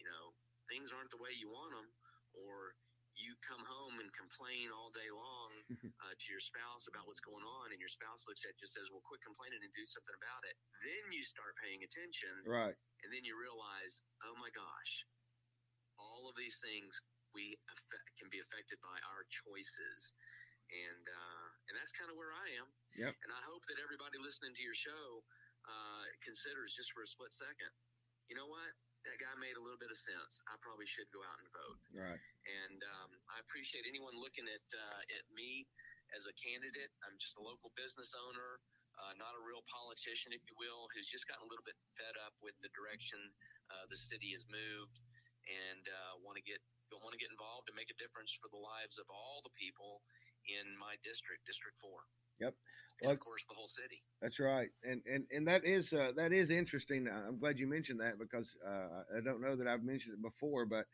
you 0.00 0.08
know, 0.08 0.32
things 0.72 0.88
aren't 0.96 1.12
the 1.12 1.20
way 1.20 1.36
you 1.36 1.52
want 1.52 1.76
them, 1.76 1.88
or 2.32 2.72
you 3.14 3.34
come 3.46 3.62
home 3.62 3.98
and 4.02 4.10
complain 4.14 4.70
all 4.74 4.90
day 4.90 5.10
long 5.10 5.50
uh, 6.02 6.14
to 6.14 6.26
your 6.30 6.42
spouse 6.42 6.84
about 6.90 7.06
what's 7.06 7.22
going 7.22 7.42
on, 7.42 7.70
and 7.70 7.78
your 7.78 7.92
spouse 7.92 8.22
looks 8.26 8.42
at 8.44 8.54
you 8.58 8.66
and 8.66 8.74
says, 8.74 8.86
"Well, 8.90 9.04
quit 9.06 9.22
complaining 9.22 9.62
and 9.62 9.72
do 9.74 9.86
something 9.90 10.16
about 10.18 10.42
it." 10.46 10.56
Then 10.82 11.04
you 11.14 11.22
start 11.26 11.54
paying 11.62 11.82
attention, 11.82 12.34
right? 12.46 12.76
And 13.06 13.08
then 13.14 13.22
you 13.22 13.38
realize, 13.38 13.94
oh 14.26 14.34
my 14.38 14.50
gosh, 14.52 14.92
all 16.00 16.26
of 16.26 16.34
these 16.34 16.56
things 16.64 16.90
we 17.34 17.58
affect, 17.66 18.06
can 18.18 18.30
be 18.30 18.38
affected 18.38 18.78
by 18.82 18.96
our 19.10 19.26
choices, 19.46 20.00
and 20.70 21.04
uh, 21.06 21.46
and 21.70 21.74
that's 21.78 21.94
kind 21.98 22.10
of 22.10 22.16
where 22.18 22.34
I 22.34 22.46
am. 22.62 22.68
Yep. 22.94 23.14
And 23.26 23.30
I 23.34 23.42
hope 23.46 23.62
that 23.70 23.78
everybody 23.82 24.18
listening 24.22 24.54
to 24.54 24.62
your 24.62 24.78
show 24.78 25.06
uh, 25.66 26.04
considers 26.22 26.74
just 26.74 26.90
for 26.94 27.02
a 27.02 27.08
split 27.10 27.34
second. 27.34 27.72
You 28.30 28.38
know 28.38 28.48
what? 28.48 28.72
That 29.04 29.16
guy 29.20 29.32
made 29.36 29.56
a 29.56 29.62
little 29.62 29.80
bit 29.80 29.92
of 29.92 29.98
sense. 30.00 30.40
I 30.48 30.56
probably 30.64 30.88
should 30.88 31.08
go 31.12 31.20
out 31.24 31.38
and 31.40 31.48
vote. 31.52 31.78
Right. 31.92 32.20
And 32.48 32.80
um, 32.98 33.10
I 33.32 33.40
appreciate 33.44 33.84
anyone 33.84 34.16
looking 34.16 34.48
at 34.48 34.64
uh, 34.72 35.16
at 35.20 35.24
me 35.32 35.68
as 36.16 36.24
a 36.24 36.34
candidate. 36.36 36.92
I'm 37.04 37.16
just 37.20 37.36
a 37.36 37.44
local 37.44 37.72
business 37.76 38.12
owner, 38.28 38.60
uh, 39.00 39.12
not 39.20 39.36
a 39.36 39.42
real 39.44 39.64
politician, 39.68 40.32
if 40.32 40.44
you 40.48 40.54
will, 40.56 40.88
who's 40.92 41.08
just 41.08 41.28
gotten 41.28 41.44
a 41.44 41.50
little 41.50 41.64
bit 41.64 41.76
fed 41.96 42.16
up 42.24 42.36
with 42.40 42.56
the 42.64 42.70
direction 42.72 43.20
uh, 43.72 43.84
the 43.88 44.00
city 44.08 44.32
has 44.36 44.44
moved, 44.48 44.96
and 45.48 45.84
want 46.24 46.40
to 46.40 46.44
get 46.44 46.58
don't 46.88 47.04
want 47.04 47.12
to 47.12 47.20
get 47.20 47.30
involved 47.30 47.68
and 47.68 47.76
make 47.76 47.92
a 47.92 47.98
difference 48.00 48.32
for 48.40 48.48
the 48.48 48.58
lives 48.58 48.96
of 48.96 49.06
all 49.12 49.44
the 49.44 49.54
people 49.54 50.00
in 50.46 50.78
my 50.78 50.94
district, 51.04 51.46
District 51.46 51.76
Four. 51.80 52.00
Yep. 52.40 52.54
And 53.00 53.08
well, 53.08 53.14
of 53.14 53.20
course, 53.20 53.42
the 53.48 53.54
whole 53.54 53.68
city. 53.68 54.02
That's 54.22 54.38
right, 54.38 54.68
and 54.84 55.02
and 55.06 55.24
and 55.30 55.48
that 55.48 55.64
is 55.64 55.92
uh, 55.92 56.12
that 56.16 56.32
is 56.32 56.50
interesting. 56.50 57.08
I'm 57.08 57.38
glad 57.38 57.58
you 57.58 57.66
mentioned 57.66 58.00
that 58.00 58.18
because 58.18 58.56
uh, 58.66 59.18
I 59.18 59.20
don't 59.24 59.42
know 59.42 59.56
that 59.56 59.66
I've 59.66 59.82
mentioned 59.82 60.14
it 60.14 60.22
before, 60.22 60.64
but 60.64 60.86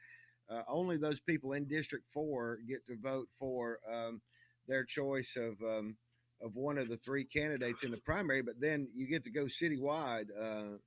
uh, 0.51 0.63
only 0.69 0.97
those 0.97 1.21
people 1.21 1.53
in 1.53 1.67
District 1.67 2.05
Four 2.13 2.59
get 2.67 2.87
to 2.87 2.97
vote 2.97 3.29
for 3.39 3.79
um, 3.91 4.21
their 4.67 4.85
choice 4.85 5.37
of 5.37 5.61
um, 5.63 5.97
of 6.43 6.55
one 6.55 6.79
of 6.79 6.89
the 6.89 6.97
three 6.97 7.25
candidates 7.25 7.85
in 7.85 7.91
the 7.91 7.99
primary. 7.99 8.43
But 8.43 8.61
then 8.61 8.89
you 8.95 9.07
get 9.07 9.25
to 9.25 9.31
go 9.31 9.45
citywide 9.45 10.29
uh, 10.37 10.79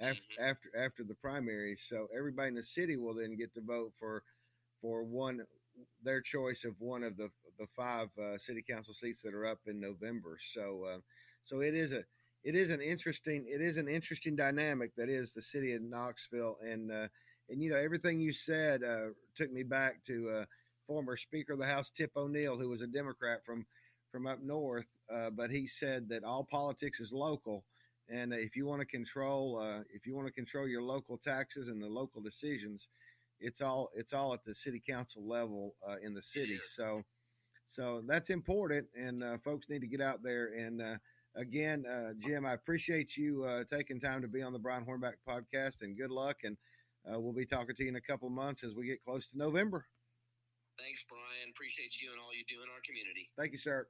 after 0.00 0.20
mm-hmm. 0.20 0.44
after 0.44 0.68
after 0.76 1.04
the 1.04 1.14
primary. 1.14 1.76
So 1.78 2.08
everybody 2.16 2.48
in 2.48 2.54
the 2.54 2.62
city 2.62 2.96
will 2.96 3.14
then 3.14 3.36
get 3.36 3.54
to 3.54 3.62
vote 3.62 3.92
for 3.98 4.22
for 4.80 5.02
one 5.02 5.40
their 6.02 6.20
choice 6.20 6.64
of 6.64 6.74
one 6.78 7.02
of 7.02 7.16
the 7.16 7.30
the 7.58 7.66
five 7.76 8.08
uh, 8.18 8.38
city 8.38 8.62
council 8.68 8.94
seats 8.94 9.20
that 9.22 9.34
are 9.34 9.46
up 9.46 9.58
in 9.66 9.80
November. 9.80 10.38
So, 10.52 10.84
uh, 10.94 10.98
so 11.44 11.60
it 11.60 11.74
is 11.74 11.92
a 11.92 12.04
it 12.44 12.54
is 12.54 12.70
an 12.70 12.80
interesting 12.80 13.44
it 13.48 13.60
is 13.60 13.76
an 13.76 13.88
interesting 13.88 14.36
dynamic 14.36 14.94
that 14.96 15.08
is 15.08 15.32
the 15.32 15.42
city 15.42 15.74
of 15.74 15.82
Knoxville, 15.82 16.58
and 16.64 16.90
uh, 16.90 17.08
and 17.48 17.62
you 17.62 17.70
know 17.70 17.76
everything 17.76 18.20
you 18.20 18.32
said 18.32 18.82
uh, 18.82 19.08
took 19.34 19.52
me 19.52 19.62
back 19.62 20.04
to 20.06 20.30
uh, 20.30 20.44
former 20.86 21.16
Speaker 21.16 21.54
of 21.54 21.58
the 21.58 21.66
House 21.66 21.90
Tip 21.90 22.12
O'Neill, 22.16 22.56
who 22.56 22.68
was 22.68 22.82
a 22.82 22.86
Democrat 22.86 23.40
from 23.44 23.66
from 24.12 24.26
up 24.26 24.40
north, 24.42 24.86
uh, 25.14 25.28
but 25.30 25.50
he 25.50 25.66
said 25.66 26.08
that 26.08 26.24
all 26.24 26.46
politics 26.50 27.00
is 27.00 27.12
local, 27.12 27.64
and 28.08 28.32
if 28.32 28.56
you 28.56 28.66
want 28.66 28.80
to 28.80 28.86
control, 28.86 29.82
if 29.92 30.06
you 30.06 30.14
want 30.14 30.26
to 30.26 30.32
control 30.32 30.66
your 30.66 30.82
local 30.82 31.18
taxes 31.18 31.68
and 31.68 31.82
the 31.82 31.88
local 31.88 32.22
decisions, 32.22 32.88
it's 33.40 33.60
all 33.60 33.90
it's 33.94 34.12
all 34.12 34.34
at 34.34 34.44
the 34.44 34.54
city 34.54 34.82
council 34.84 35.26
level 35.26 35.74
uh, 35.88 35.96
in 36.02 36.14
the 36.14 36.22
city. 36.22 36.58
So, 36.74 37.02
so 37.70 38.02
that's 38.06 38.30
important, 38.30 38.86
and 38.94 39.22
uh, 39.22 39.38
folks 39.44 39.68
need 39.68 39.80
to 39.80 39.86
get 39.86 40.00
out 40.00 40.22
there. 40.22 40.52
And 40.56 40.80
uh, 40.80 40.96
again, 41.36 41.84
uh, 41.86 42.12
Jim, 42.24 42.46
I 42.46 42.54
appreciate 42.54 43.16
you 43.16 43.64
taking 43.70 44.00
time 44.00 44.22
to 44.22 44.28
be 44.28 44.42
on 44.42 44.52
the 44.52 44.58
Brian 44.58 44.84
Hornback 44.84 45.14
podcast, 45.28 45.82
and 45.82 45.96
good 45.96 46.10
luck. 46.10 46.38
And 46.44 46.56
we'll 47.04 47.32
be 47.32 47.46
talking 47.46 47.74
to 47.74 47.82
you 47.82 47.90
in 47.90 47.96
a 47.96 48.00
couple 48.00 48.28
months 48.30 48.64
as 48.64 48.74
we 48.74 48.86
get 48.86 49.04
close 49.04 49.28
to 49.28 49.38
November. 49.38 49.86
Thanks, 50.78 51.02
Brian. 51.08 51.50
Appreciate 51.50 51.90
you 52.00 52.12
and 52.12 52.20
all 52.20 52.30
you 52.32 52.44
do 52.48 52.62
in 52.62 52.68
our 52.70 52.80
community. 52.86 53.28
Thank 53.36 53.52
you, 53.52 53.58
sir. 53.58 53.88